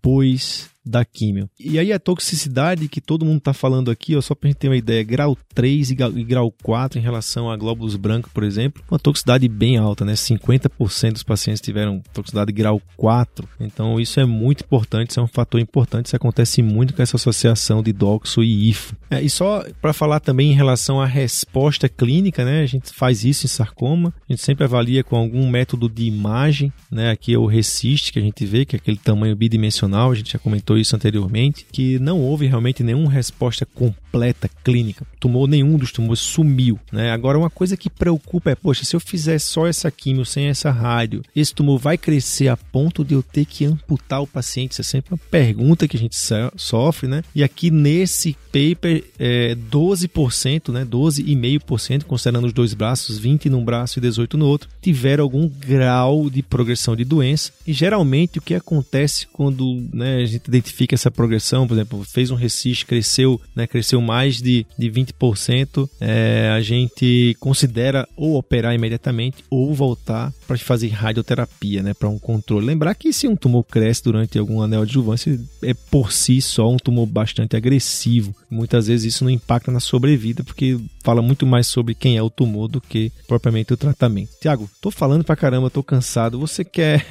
da 0.85 1.05
químio. 1.05 1.49
E 1.59 1.79
aí 1.79 1.93
a 1.93 1.99
toxicidade 1.99 2.89
que 2.89 3.01
todo 3.01 3.25
mundo 3.25 3.39
está 3.39 3.55
falando 3.55 3.91
aqui, 3.91 4.15
ó, 4.15 4.21
só 4.21 4.35
para 4.35 4.49
a 4.49 4.51
gente 4.51 4.59
ter 4.59 4.69
uma 4.69 4.77
ideia, 4.77 5.03
grau 5.03 5.37
3 5.55 5.91
e 5.91 5.95
grau 5.95 6.53
4 6.63 6.99
em 6.99 7.03
relação 7.03 7.51
a 7.51 7.57
glóbulos 7.57 7.97
brancos, 7.97 8.31
por 8.33 8.45
exemplo, 8.45 8.83
uma 8.91 8.99
toxicidade 8.99 9.49
bem 9.49 9.79
alta, 9.79 10.05
né? 10.05 10.13
50% 10.13 11.13
dos 11.13 11.23
pacientes 11.23 11.63
tiveram 11.63 12.03
toxicidade 12.13 12.53
grau 12.53 12.81
4. 12.97 13.49
Então 13.59 13.99
isso 13.99 14.21
é 14.21 14.27
muito 14.27 14.63
importante, 14.63 15.11
isso 15.11 15.21
é 15.21 15.23
um 15.23 15.29
fator 15.29 15.61
importante, 15.61 16.07
isso 16.07 16.17
acontece 16.17 16.61
muito 16.63 16.93
com 16.93 17.03
essa 17.03 17.17
associação 17.17 17.83
de 17.83 17.93
doxo 17.93 18.43
e 18.43 18.69
IFO. 18.69 18.95
É, 19.11 19.23
e 19.23 19.31
só 19.31 19.65
para 19.81 19.93
falar 19.93 20.21
também 20.21 20.51
em 20.51 20.55
relação 20.55 21.01
à 21.01 21.07
resposta 21.07 21.89
clínica, 21.89 22.45
né? 22.45 22.61
A 22.61 22.67
gente 22.67 22.93
faz 22.93 23.25
isso 23.25 23.47
em 23.47 23.49
sarcoma, 23.49 24.13
a 24.29 24.33
gente 24.33 24.43
sempre 24.43 24.65
avalia 24.65 25.03
com 25.03 25.17
algum 25.17 25.49
método 25.49 25.89
de 25.89 26.05
imagem, 26.05 26.71
né? 26.91 27.11
Aqui 27.11 27.33
é 27.33 27.39
o 27.39 27.47
RECIST 27.47 28.13
que 28.13 28.19
a 28.19 28.23
gente 28.23 28.45
vê, 28.45 28.67
que 28.67 28.77
é 28.77 28.79
aquele 28.79 28.99
tamanho 28.99 29.35
bidimensional, 29.35 29.94
a 30.03 30.15
gente 30.15 30.33
já 30.33 30.39
comentou 30.39 30.77
isso 30.77 30.95
anteriormente, 30.95 31.67
que 31.71 31.99
não 31.99 32.21
houve 32.21 32.47
realmente 32.47 32.83
nenhuma 32.83 33.11
resposta 33.11 33.67
completa 33.67 34.49
clínica. 34.63 35.07
Tumor 35.19 35.49
nenhum 35.49 35.77
dos 35.77 35.93
tumores 35.93 36.21
sumiu, 36.21 36.79
né? 36.93 37.11
Agora 37.11 37.39
uma 37.39 37.51
coisa 37.51 37.77
que 37.77 37.91
preocupa 37.91 38.51
é, 38.51 38.55
poxa, 38.55 38.85
se 38.85 38.95
eu 38.95 39.01
fizer 39.01 39.39
só 39.39 39.67
essa 39.67 39.91
quimio 39.91 40.25
sem 40.25 40.47
essa 40.47 40.71
rádio, 40.71 41.23
esse 41.35 41.55
tumor 41.55 41.79
vai 41.79 41.97
crescer 41.99 42.49
a 42.49 42.57
ponto 42.57 43.05
de 43.05 43.15
eu 43.15 43.23
ter 43.23 43.45
que 43.45 43.65
amputar 43.65 44.23
o 44.23 44.27
paciente? 44.27 44.73
Isso 44.73 44.81
é 44.81 44.85
sempre 44.85 45.13
uma 45.15 45.21
pergunta 45.31 45.89
que 45.89 45.97
a 45.97 46.01
gente 46.01 46.17
sofre, 46.57 47.09
né? 47.09 47.23
E 47.35 47.43
aqui 47.43 47.71
nesse 47.71 48.37
paper, 48.53 49.05
é, 49.19 49.55
12%, 49.55 50.73
né? 50.73 50.85
12,5%, 50.85 52.05
considerando 52.05 52.47
os 52.47 52.53
dois 52.53 52.75
braços, 52.75 53.19
20 53.19 53.51
num 53.51 53.65
braço 53.65 53.99
e 53.99 54.03
18 54.03 54.37
no 54.39 54.47
outro, 54.47 54.69
tiveram 54.81 55.25
algum 55.25 55.49
grau 55.49 56.31
de 56.31 56.43
progressão 56.43 56.95
de 56.95 57.05
doença. 57.05 57.53
E 57.67 57.73
geralmente 57.73 58.39
o 58.39 58.43
que 58.43 58.55
acontece 58.55 59.27
quando 59.33 59.84
né, 59.93 60.17
a 60.23 60.27
gente 60.27 60.47
identifica 60.47 60.95
essa 60.95 61.11
progressão, 61.11 61.67
por 61.67 61.75
exemplo, 61.75 62.05
fez 62.05 62.31
um 62.31 62.35
resist, 62.35 62.87
cresceu, 62.87 63.41
né, 63.55 63.67
cresceu 63.67 64.01
mais 64.01 64.41
de, 64.41 64.67
de 64.79 64.91
20%, 64.91 65.89
é, 66.01 66.51
a 66.55 66.61
gente 66.61 67.37
considera 67.41 68.09
ou 68.17 68.37
operar 68.37 68.75
imediatamente 68.75 69.45
ou 69.51 69.75
voltar 69.75 70.33
para 70.47 70.57
fazer 70.59 70.89
radioterapia, 70.89 71.83
né, 71.83 71.95
para 71.95 72.09
um 72.09 72.19
controle. 72.19 72.67
Lembrar 72.67 72.95
que 72.95 73.13
se 73.13 73.27
um 73.29 73.37
tumor 73.37 73.65
cresce 73.65 74.03
durante 74.03 74.39
algum 74.39 74.63
anel 74.63 74.83
adjuvância, 74.83 75.39
é 75.63 75.75
por 75.75 76.13
si 76.13 76.41
só 76.41 76.71
um 76.71 76.77
tumor 76.77 77.07
bastante 77.07 77.57
agressivo. 77.57 78.35
Muitas 78.51 78.87
vezes 78.87 79.15
isso 79.15 79.25
não 79.25 79.31
impacta 79.31 79.71
na 79.71 79.81
sobrevida, 79.81 80.45
porque 80.45 80.79
fala 81.03 81.23
muito 81.23 81.47
mais 81.47 81.67
sobre 81.67 81.95
quem 81.95 82.17
é 82.17 82.23
o 82.23 82.31
tumor 82.31 82.69
do 82.69 82.81
que 82.81 83.11
propriamente 83.27 83.73
o 83.73 83.77
tratamento. 83.77 84.31
Tiago, 84.41 84.71
tô 84.81 84.91
falando 84.91 85.25
pra 85.25 85.37
caramba, 85.37 85.71
tô 85.71 85.83
cansado. 85.83 86.39
Você 86.39 86.65
quer 86.65 87.05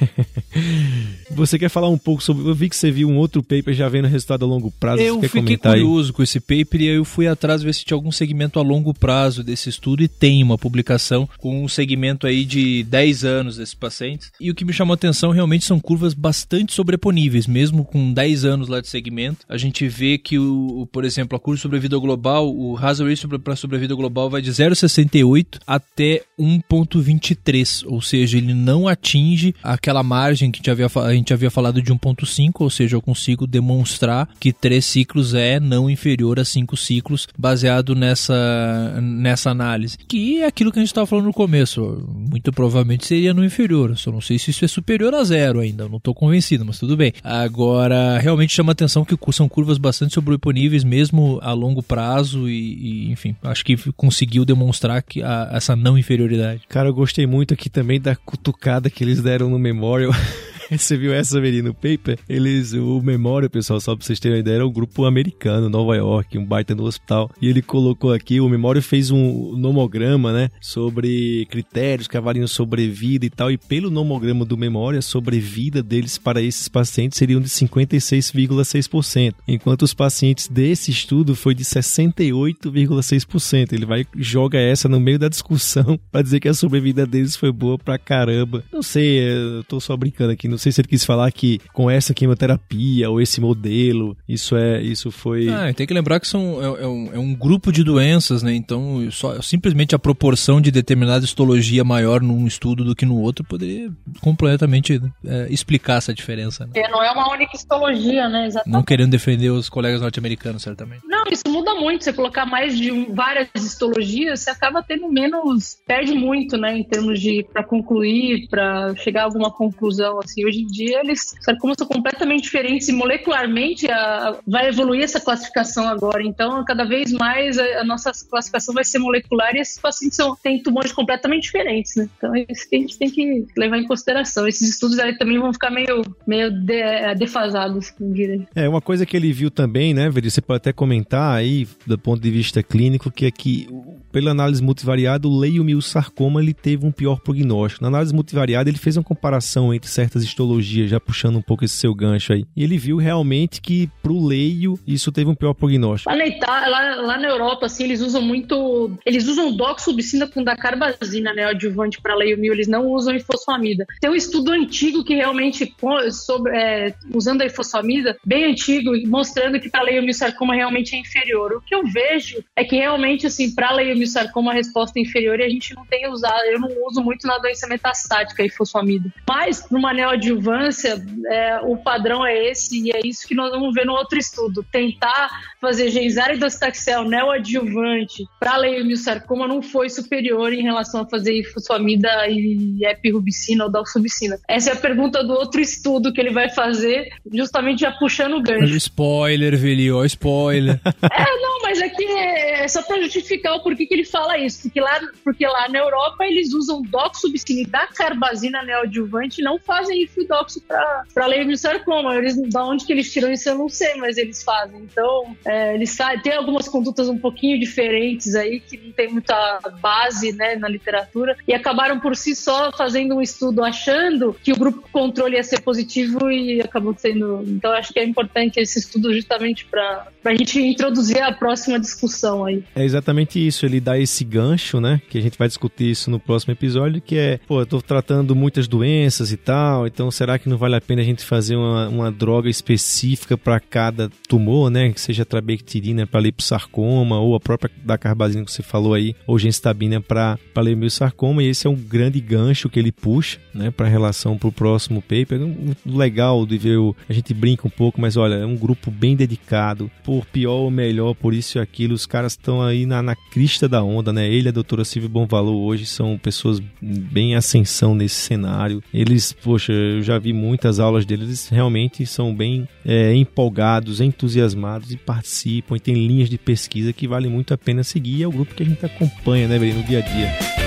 Você 1.30 1.58
quer 1.58 1.68
falar 1.68 1.88
um 1.88 1.98
pouco 1.98 2.22
sobre, 2.22 2.42
vi 2.64 2.68
que 2.68 2.76
você 2.76 2.90
viu 2.90 3.08
um 3.08 3.16
outro 3.16 3.42
paper 3.42 3.74
já 3.74 3.88
vendo 3.88 4.08
resultado 4.08 4.44
a 4.44 4.48
longo 4.48 4.70
prazo, 4.70 5.02
eu 5.02 5.20
fiquei 5.22 5.56
curioso 5.56 6.08
aí? 6.08 6.12
com 6.14 6.22
esse 6.22 6.40
paper 6.40 6.80
e 6.80 6.86
eu 6.86 7.04
fui 7.04 7.26
atrás 7.26 7.62
ver 7.62 7.74
se 7.74 7.84
tinha 7.84 7.96
algum 7.96 8.10
segmento 8.10 8.58
a 8.58 8.62
longo 8.62 8.94
prazo 8.94 9.42
desse 9.42 9.68
estudo 9.68 10.02
e 10.02 10.08
tem 10.08 10.42
uma 10.42 10.56
publicação 10.56 11.28
com 11.38 11.64
um 11.64 11.68
segmento 11.68 12.26
aí 12.26 12.44
de 12.44 12.82
10 12.84 13.24
anos 13.24 13.56
desses 13.56 13.74
pacientes. 13.74 14.30
E 14.40 14.50
o 14.50 14.54
que 14.54 14.64
me 14.64 14.72
chamou 14.72 14.92
a 14.92 14.96
atenção 14.96 15.30
realmente 15.30 15.64
são 15.64 15.78
curvas 15.78 16.14
bastante 16.14 16.72
sobreponíveis, 16.72 17.46
mesmo 17.46 17.84
com 17.84 18.12
10 18.12 18.44
anos 18.44 18.68
lá 18.68 18.80
de 18.80 18.88
segmento. 18.88 19.44
A 19.48 19.56
gente 19.56 19.86
vê 19.86 20.18
que 20.18 20.38
o, 20.38 20.88
por 20.90 21.04
exemplo, 21.04 21.36
a 21.36 21.40
curva 21.40 21.56
de 21.56 21.62
sobrevida 21.62 21.98
global, 21.98 22.54
o 22.54 22.76
hazard 22.76 23.10
ratio 23.10 23.38
para 23.38 23.56
sobrevida 23.56 23.94
global 23.94 24.30
vai 24.30 24.40
de 24.40 24.50
0,68 24.50 25.58
até 25.66 26.22
1,23, 26.38 27.84
ou 27.86 28.00
seja, 28.00 28.38
ele 28.38 28.54
não 28.54 28.88
atinge 28.88 29.54
aquela 29.62 30.02
margem 30.02 30.50
que 30.50 30.60
a 30.70 31.12
gente 31.12 31.32
havia 31.32 31.50
falado 31.50 31.82
de 31.82 31.92
1,5, 31.92 32.53
ou 32.62 32.70
seja, 32.70 32.96
eu 32.96 33.02
consigo 33.02 33.46
demonstrar 33.46 34.28
que 34.38 34.52
três 34.52 34.84
ciclos 34.84 35.34
é 35.34 35.58
não 35.58 35.90
inferior 35.90 36.38
a 36.38 36.44
cinco 36.44 36.76
ciclos, 36.76 37.26
baseado 37.36 37.94
nessa, 37.94 38.98
nessa 39.00 39.50
análise. 39.50 39.98
Que 40.08 40.42
é 40.42 40.46
aquilo 40.46 40.70
que 40.70 40.78
a 40.78 40.82
gente 40.82 40.90
estava 40.90 41.06
falando 41.06 41.26
no 41.26 41.32
começo, 41.32 42.06
muito 42.30 42.52
provavelmente 42.52 43.06
seria 43.06 43.34
no 43.34 43.44
inferior, 43.44 43.96
só 43.96 44.12
não 44.12 44.20
sei 44.20 44.38
se 44.38 44.50
isso 44.50 44.64
é 44.64 44.68
superior 44.68 45.14
a 45.14 45.24
zero 45.24 45.60
ainda, 45.60 45.88
não 45.88 45.96
estou 45.96 46.14
convencido, 46.14 46.64
mas 46.64 46.78
tudo 46.78 46.96
bem. 46.96 47.12
Agora, 47.22 48.18
realmente 48.18 48.52
chama 48.52 48.72
atenção 48.72 49.04
que 49.04 49.16
são 49.32 49.48
curvas 49.48 49.78
bastante 49.78 50.14
sobreponíveis, 50.14 50.84
mesmo 50.84 51.38
a 51.42 51.52
longo 51.52 51.82
prazo, 51.82 52.48
e, 52.48 53.08
e 53.08 53.10
enfim, 53.10 53.34
acho 53.42 53.64
que 53.64 53.76
conseguiu 53.92 54.44
demonstrar 54.44 55.02
que 55.02 55.22
a, 55.22 55.50
essa 55.52 55.74
não 55.74 55.98
inferioridade. 55.98 56.62
Cara, 56.68 56.88
eu 56.88 56.94
gostei 56.94 57.26
muito 57.26 57.54
aqui 57.54 57.68
também 57.68 58.00
da 58.00 58.14
cutucada 58.14 58.90
que 58.90 59.02
eles 59.02 59.20
deram 59.20 59.50
no 59.50 59.58
Memorial. 59.58 60.12
Você 60.70 60.96
viu 60.96 61.12
essa, 61.12 61.40
Veri, 61.40 61.62
no 61.62 61.74
paper? 61.74 62.18
Eles, 62.28 62.72
o 62.72 63.00
Memória, 63.02 63.48
pessoal, 63.48 63.80
só 63.80 63.94
pra 63.94 64.04
vocês 64.04 64.18
terem 64.18 64.36
uma 64.36 64.40
ideia, 64.40 64.56
era 64.56 64.66
um 64.66 64.72
grupo 64.72 65.04
americano, 65.04 65.68
Nova 65.68 65.96
York, 65.96 66.38
um 66.38 66.44
baita 66.44 66.74
no 66.74 66.84
hospital. 66.84 67.30
E 67.40 67.48
ele 67.48 67.62
colocou 67.62 68.12
aqui, 68.12 68.40
o 68.40 68.48
Memória 68.48 68.82
fez 68.82 69.10
um 69.10 69.56
nomograma, 69.56 70.32
né? 70.32 70.50
Sobre 70.60 71.46
critérios 71.50 72.08
que 72.08 72.16
avaliam 72.16 72.46
sobrevida 72.46 73.26
e 73.26 73.30
tal. 73.30 73.50
E 73.50 73.58
pelo 73.58 73.90
nomograma 73.90 74.44
do 74.44 74.56
Memória, 74.56 74.98
a 74.98 75.02
sobrevida 75.02 75.82
deles 75.82 76.18
para 76.18 76.42
esses 76.42 76.68
pacientes 76.68 77.18
seriam 77.18 77.40
de 77.40 77.48
56,6%. 77.48 79.34
Enquanto 79.46 79.82
os 79.82 79.94
pacientes 79.94 80.48
desse 80.48 80.90
estudo 80.90 81.34
foi 81.34 81.54
de 81.54 81.64
68,6%. 81.64 83.72
Ele 83.72 83.86
vai 83.86 84.06
joga 84.16 84.58
essa 84.58 84.88
no 84.88 85.00
meio 85.00 85.18
da 85.18 85.28
discussão 85.28 85.98
para 86.10 86.22
dizer 86.22 86.40
que 86.40 86.48
a 86.48 86.54
sobrevida 86.54 87.06
deles 87.06 87.36
foi 87.36 87.52
boa 87.52 87.78
pra 87.78 87.98
caramba. 87.98 88.64
Não 88.72 88.82
sei, 88.82 89.18
eu 89.18 89.64
tô 89.64 89.80
só 89.80 89.96
brincando 89.96 90.32
aqui 90.32 90.48
não 90.54 90.58
sei 90.58 90.72
se 90.72 90.80
ele 90.80 90.88
quis 90.88 91.04
falar 91.04 91.30
que 91.32 91.60
com 91.72 91.90
essa 91.90 92.14
quimioterapia 92.14 93.10
ou 93.10 93.20
esse 93.20 93.40
modelo, 93.40 94.16
isso 94.28 94.56
é, 94.56 94.80
isso 94.80 95.10
foi. 95.10 95.48
Ah, 95.48 95.72
tem 95.74 95.86
que 95.86 95.94
lembrar 95.94 96.20
que 96.20 96.28
são, 96.28 96.62
é, 96.62 96.82
é, 96.82 96.86
um, 96.86 97.10
é 97.14 97.18
um 97.18 97.34
grupo 97.34 97.72
de 97.72 97.82
doenças, 97.82 98.42
né? 98.42 98.54
Então, 98.54 99.08
só, 99.10 99.40
simplesmente 99.42 99.94
a 99.94 99.98
proporção 99.98 100.60
de 100.60 100.70
determinada 100.70 101.24
histologia 101.24 101.84
maior 101.84 102.20
num 102.20 102.46
estudo 102.46 102.84
do 102.84 102.94
que 102.94 103.04
no 103.04 103.20
outro 103.20 103.44
poderia 103.44 103.90
completamente 104.20 105.00
é, 105.24 105.46
explicar 105.50 105.98
essa 105.98 106.14
diferença. 106.14 106.66
Né? 106.66 106.72
É, 106.76 106.88
não 106.90 107.02
é 107.02 107.10
uma 107.10 107.30
única 107.30 107.56
histologia, 107.56 108.28
né? 108.28 108.46
Exatamente. 108.46 108.72
Não 108.72 108.82
querendo 108.82 109.10
defender 109.10 109.50
os 109.50 109.68
colegas 109.68 110.00
norte-americanos, 110.00 110.62
certamente. 110.62 111.02
Não, 111.06 111.24
isso 111.30 111.44
muda 111.48 111.74
muito. 111.74 112.04
Você 112.04 112.12
colocar 112.12 112.46
mais 112.46 112.76
de 112.76 112.90
um, 112.92 113.14
várias 113.14 113.48
histologias, 113.56 114.40
você 114.40 114.50
acaba 114.50 114.82
tendo 114.82 115.08
menos, 115.10 115.76
perde 115.86 116.14
muito, 116.14 116.56
né? 116.56 116.76
Em 116.76 116.84
termos 116.84 117.20
de 117.20 117.44
para 117.52 117.64
concluir, 117.64 118.48
para 118.48 118.94
chegar 118.96 119.22
a 119.22 119.24
alguma 119.24 119.50
conclusão. 119.50 120.18
Assim, 120.20 120.43
hoje 120.44 120.60
em 120.60 120.66
dia 120.66 121.00
eles 121.00 121.34
são 121.40 121.56
completamente 121.86 122.42
diferentes 122.42 122.88
e 122.88 122.92
molecularmente 122.92 123.90
a, 123.90 124.38
vai 124.46 124.68
evoluir 124.68 125.02
essa 125.02 125.20
classificação 125.20 125.86
agora. 125.86 126.22
Então, 126.22 126.64
cada 126.64 126.84
vez 126.84 127.12
mais 127.12 127.58
a, 127.58 127.80
a 127.80 127.84
nossa 127.84 128.12
classificação 128.28 128.74
vai 128.74 128.84
ser 128.84 128.98
molecular 128.98 129.54
e 129.54 129.60
esses 129.60 129.78
pacientes 129.78 130.16
são, 130.16 130.36
têm 130.36 130.62
tumores 130.62 130.92
completamente 130.92 131.44
diferentes, 131.44 131.96
né? 131.96 132.08
Então, 132.16 132.34
é 132.34 132.46
isso 132.48 132.68
que 132.68 132.76
a 132.76 132.78
gente 132.80 132.98
tem 132.98 133.10
que 133.10 133.46
levar 133.56 133.78
em 133.78 133.86
consideração. 133.86 134.46
Esses 134.46 134.68
estudos 134.70 134.98
aí 134.98 135.16
também 135.16 135.38
vão 135.38 135.52
ficar 135.52 135.70
meio, 135.70 136.02
meio 136.26 136.50
de, 136.50 136.74
é, 136.74 137.14
defasados, 137.14 137.92
diria. 138.00 138.46
É, 138.54 138.68
uma 138.68 138.80
coisa 138.80 139.06
que 139.06 139.16
ele 139.16 139.32
viu 139.32 139.50
também, 139.50 139.94
né, 139.94 140.08
Veri, 140.10 140.30
você 140.30 140.40
pode 140.40 140.58
até 140.58 140.72
comentar 140.72 141.36
aí, 141.36 141.66
do 141.86 141.98
ponto 141.98 142.20
de 142.20 142.30
vista 142.30 142.62
clínico, 142.62 143.10
que 143.10 143.26
é 143.26 143.30
que 143.30 143.68
pela 144.14 144.30
análise 144.30 144.62
multivariada, 144.62 145.26
o 145.26 145.36
leiomiossarcoma 145.36 146.40
ele 146.40 146.54
teve 146.54 146.86
um 146.86 146.92
pior 146.92 147.18
prognóstico. 147.18 147.82
Na 147.82 147.88
análise 147.88 148.14
multivariada, 148.14 148.70
ele 148.70 148.78
fez 148.78 148.96
uma 148.96 149.02
comparação 149.02 149.74
entre 149.74 149.90
certas 149.90 150.22
histologias, 150.22 150.88
já 150.88 151.00
puxando 151.00 151.34
um 151.34 151.42
pouco 151.42 151.64
esse 151.64 151.74
seu 151.74 151.92
gancho 151.92 152.32
aí. 152.32 152.44
E 152.56 152.62
ele 152.62 152.78
viu 152.78 152.96
realmente 152.96 153.60
que 153.60 153.90
pro 154.00 154.24
leio 154.24 154.78
isso 154.86 155.10
teve 155.10 155.28
um 155.28 155.34
pior 155.34 155.52
prognóstico. 155.52 156.08
Lá 156.08 156.16
na, 156.16 156.28
Itália, 156.28 156.68
lá, 156.68 156.94
lá 157.02 157.18
na 157.18 157.26
Europa, 157.26 157.66
assim, 157.66 157.82
eles 157.82 158.00
usam 158.00 158.22
muito. 158.22 158.92
Eles 159.04 159.26
usam 159.26 159.50
doxubicina 159.50 160.28
com 160.28 160.44
dacarbazina, 160.44 161.32
né? 161.32 161.46
Adjuvante 161.46 162.00
para 162.00 162.14
leiomio, 162.14 162.52
eles 162.52 162.68
não 162.68 162.86
usam 162.86 163.16
ifosfamida. 163.16 163.84
Tem 164.00 164.08
um 164.08 164.14
estudo 164.14 164.52
antigo 164.52 165.02
que 165.02 165.16
realmente, 165.16 165.74
sobre, 166.12 166.56
é, 166.56 166.94
usando 167.12 167.42
a 167.42 167.46
ifosfamida, 167.46 168.16
bem 168.24 168.44
antigo, 168.44 168.92
mostrando 169.08 169.58
que 169.58 169.68
para 169.68 169.82
leiomiosarcoma 169.82 170.54
realmente 170.54 170.94
é 170.94 171.00
inferior. 171.00 171.54
O 171.54 171.60
que 171.60 171.74
eu 171.74 171.82
vejo 171.84 172.44
é 172.54 172.62
que 172.62 172.76
realmente, 172.76 173.26
assim, 173.26 173.52
para 173.52 173.72
leiomiosarcoma 173.72 174.03
sarcoma 174.06 174.52
a 174.52 174.54
resposta 174.54 174.98
inferior 174.98 175.40
e 175.40 175.44
a 175.44 175.48
gente 175.48 175.74
não 175.74 175.84
tem 175.86 176.08
usado, 176.10 176.44
eu 176.44 176.60
não 176.60 176.68
uso 176.86 177.02
muito 177.02 177.26
na 177.26 177.38
doença 177.38 177.66
metastática 177.66 178.42
e 178.42 178.50
fosfamida. 178.50 179.12
Mas 179.28 179.68
numa 179.70 179.92
neoadjuvância, 179.92 181.04
é, 181.26 181.60
o 181.62 181.76
padrão 181.76 182.26
é 182.26 182.50
esse 182.50 182.80
e 182.80 182.90
é 182.90 183.00
isso 183.04 183.26
que 183.26 183.34
nós 183.34 183.50
vamos 183.50 183.74
ver 183.74 183.84
no 183.84 183.92
outro 183.92 184.18
estudo. 184.18 184.64
Tentar 184.70 185.30
fazer 185.60 185.90
genzar 185.90 186.34
e 186.34 186.38
docetaxel 186.38 187.04
neoadjuvante 187.04 188.26
para 188.38 188.56
leiomiossarcoma 188.56 189.48
não 189.48 189.62
foi 189.62 189.88
superior 189.88 190.52
em 190.52 190.62
relação 190.62 191.02
a 191.02 191.08
fazer 191.08 191.42
fosfamida 191.52 192.08
e 192.28 192.84
epirubicina 192.84 193.64
ou 193.64 193.70
dalsubicina. 193.70 194.38
Essa 194.48 194.70
é 194.70 194.72
a 194.74 194.76
pergunta 194.76 195.22
do 195.24 195.32
outro 195.32 195.60
estudo 195.60 196.12
que 196.12 196.20
ele 196.20 196.30
vai 196.30 196.48
fazer, 196.50 197.10
justamente 197.32 197.80
já 197.80 197.92
puxando 197.92 198.34
o 198.34 198.42
gancho. 198.42 198.76
Spoiler, 198.76 199.56
Velio, 199.56 200.04
spoiler. 200.04 200.80
é, 201.02 201.40
não, 201.40 201.63
mas 201.80 201.92
é, 201.98 202.64
é 202.64 202.68
só 202.68 202.82
para 202.82 203.00
justificar 203.02 203.54
o 203.54 203.62
porquê 203.62 203.86
que 203.86 203.94
ele 203.94 204.04
fala 204.04 204.38
isso? 204.38 204.62
Porque 204.62 204.80
lá, 204.80 205.00
porque 205.22 205.46
lá 205.46 205.68
na 205.68 205.78
Europa 205.78 206.24
eles 206.24 206.52
usam 206.52 206.82
doxubicina 206.82 207.60
e 207.60 207.66
dacarbazina 207.66 208.62
neoadjuvante 208.62 209.40
e 209.40 209.44
não 209.44 209.58
fazem 209.58 210.02
ifidoxo 210.02 210.62
para 210.62 211.26
leiomiossarcoma. 211.26 212.16
Eles, 212.16 212.36
da 212.50 212.64
onde 212.64 212.84
que 212.84 212.92
eles 212.92 213.12
tiram 213.12 213.32
isso 213.32 213.48
eu 213.48 213.56
não 213.56 213.68
sei, 213.68 213.94
mas 213.96 214.16
eles 214.16 214.42
fazem. 214.42 214.80
Então, 214.80 215.36
é, 215.44 215.74
eles 215.74 215.96
têm 216.22 216.34
algumas 216.34 216.68
condutas 216.68 217.08
um 217.08 217.18
pouquinho 217.18 217.58
diferentes 217.58 218.34
aí, 218.34 218.60
que 218.60 218.76
não 218.76 218.92
tem 218.92 219.08
muita 219.08 219.60
base 219.80 220.32
né, 220.32 220.56
na 220.56 220.68
literatura, 220.68 221.36
e 221.46 221.54
acabaram 221.54 222.00
por 222.00 222.16
si 222.16 222.34
só 222.34 222.70
fazendo 222.72 223.16
um 223.16 223.22
estudo 223.22 223.64
achando 223.64 224.34
que 224.42 224.52
o 224.52 224.56
grupo 224.56 224.88
controle 224.92 225.36
ia 225.36 225.42
ser 225.42 225.60
positivo 225.60 226.30
e 226.30 226.60
acabou 226.60 226.94
sendo. 226.96 227.42
Então, 227.46 227.72
acho 227.72 227.92
que 227.92 227.98
é 227.98 228.04
importante 228.04 228.60
esse 228.60 228.78
estudo 228.78 229.12
justamente 229.12 229.64
para 229.66 230.08
a 230.24 230.34
gente 230.34 230.60
introduzir 230.60 231.22
a 231.22 231.32
próxima 231.32 231.63
discussão 231.78 232.44
aí. 232.44 232.64
É 232.74 232.84
exatamente 232.84 233.44
isso. 233.44 233.66
Ele 233.66 233.80
dá 233.80 233.98
esse 233.98 234.24
gancho, 234.24 234.80
né? 234.80 235.00
Que 235.08 235.18
a 235.18 235.20
gente 235.20 235.38
vai 235.38 235.48
discutir 235.48 235.90
isso 235.90 236.10
no 236.10 236.18
próximo 236.18 236.52
episódio, 236.52 237.00
que 237.00 237.16
é, 237.16 237.38
pô, 237.46 237.60
eu 237.60 237.66
tô 237.66 237.80
tratando 237.80 238.34
muitas 238.34 238.68
doenças 238.68 239.32
e 239.32 239.36
tal, 239.36 239.86
então 239.86 240.10
será 240.10 240.38
que 240.38 240.48
não 240.48 240.56
vale 240.56 240.76
a 240.76 240.80
pena 240.80 241.02
a 241.02 241.04
gente 241.04 241.24
fazer 241.24 241.56
uma, 241.56 241.88
uma 241.88 242.12
droga 242.12 242.48
específica 242.48 243.36
para 243.36 243.58
cada 243.60 244.10
tumor, 244.28 244.70
né? 244.70 244.90
Que 244.92 245.00
seja 245.00 245.24
trabectirina 245.24 246.06
para 246.06 246.20
liposarcoma 246.20 247.18
ou 247.18 247.34
a 247.34 247.40
própria 247.40 247.70
da 247.84 247.98
carbazina 247.98 248.44
que 248.44 248.52
você 248.52 248.62
falou 248.62 248.94
aí, 248.94 249.14
ou 249.26 249.38
genstabina 249.38 250.00
para 250.00 250.38
leiomiosarcoma, 250.56 251.42
e 251.42 251.48
esse 251.48 251.66
é 251.66 251.70
um 251.70 251.74
grande 251.74 252.20
gancho 252.20 252.68
que 252.68 252.78
ele 252.78 252.92
puxa, 252.92 253.38
né, 253.52 253.70
para 253.70 253.88
relação 253.88 254.38
pro 254.38 254.52
próximo 254.52 255.02
paper. 255.02 255.40
Legal 255.84 256.46
de 256.46 256.58
ver, 256.58 256.78
o, 256.78 256.94
a 257.08 257.12
gente 257.12 257.34
brinca 257.34 257.66
um 257.66 257.70
pouco, 257.70 258.00
mas 258.00 258.16
olha, 258.16 258.34
é 258.34 258.46
um 258.46 258.56
grupo 258.56 258.90
bem 258.90 259.16
dedicado, 259.16 259.90
por 260.02 260.24
pior 260.26 260.56
ou 260.56 260.70
melhor, 260.70 261.14
por 261.14 261.34
isso 261.34 261.53
e 261.58 261.60
aquilo, 261.60 261.94
os 261.94 262.06
caras 262.06 262.32
estão 262.32 262.62
aí 262.62 262.86
na, 262.86 263.02
na 263.02 263.14
crista 263.14 263.68
da 263.68 263.82
onda, 263.82 264.12
né? 264.12 264.28
Ele 264.28 264.48
a 264.48 264.52
doutora 264.52 264.84
Silvia 264.84 265.08
Bonvalor 265.08 265.54
hoje 265.54 265.86
são 265.86 266.18
pessoas 266.18 266.60
bem 266.80 267.32
em 267.32 267.34
ascensão 267.36 267.94
nesse 267.94 268.16
cenário. 268.16 268.82
Eles, 268.92 269.32
poxa, 269.32 269.72
eu 269.72 270.02
já 270.02 270.18
vi 270.18 270.32
muitas 270.32 270.78
aulas 270.80 271.04
deles, 271.04 271.26
eles 271.26 271.48
realmente 271.48 272.04
são 272.06 272.34
bem 272.34 272.68
é, 272.84 273.14
empolgados, 273.14 274.00
entusiasmados 274.00 274.92
e 274.92 274.96
participam 274.96 275.76
e 275.76 275.80
tem 275.80 275.94
linhas 275.94 276.28
de 276.28 276.38
pesquisa 276.38 276.92
que 276.92 277.08
vale 277.08 277.28
muito 277.28 277.54
a 277.54 277.58
pena 277.58 277.82
seguir. 277.82 278.22
É 278.22 278.26
o 278.26 278.32
grupo 278.32 278.54
que 278.54 278.62
a 278.62 278.66
gente 278.66 278.84
acompanha, 278.84 279.48
né, 279.48 279.58
no 279.58 279.82
dia 279.82 279.98
a 279.98 280.02
dia. 280.02 280.64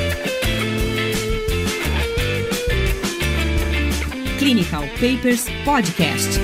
Clinical 4.37 4.83
Papers 4.99 5.47
Podcast. 5.65 6.39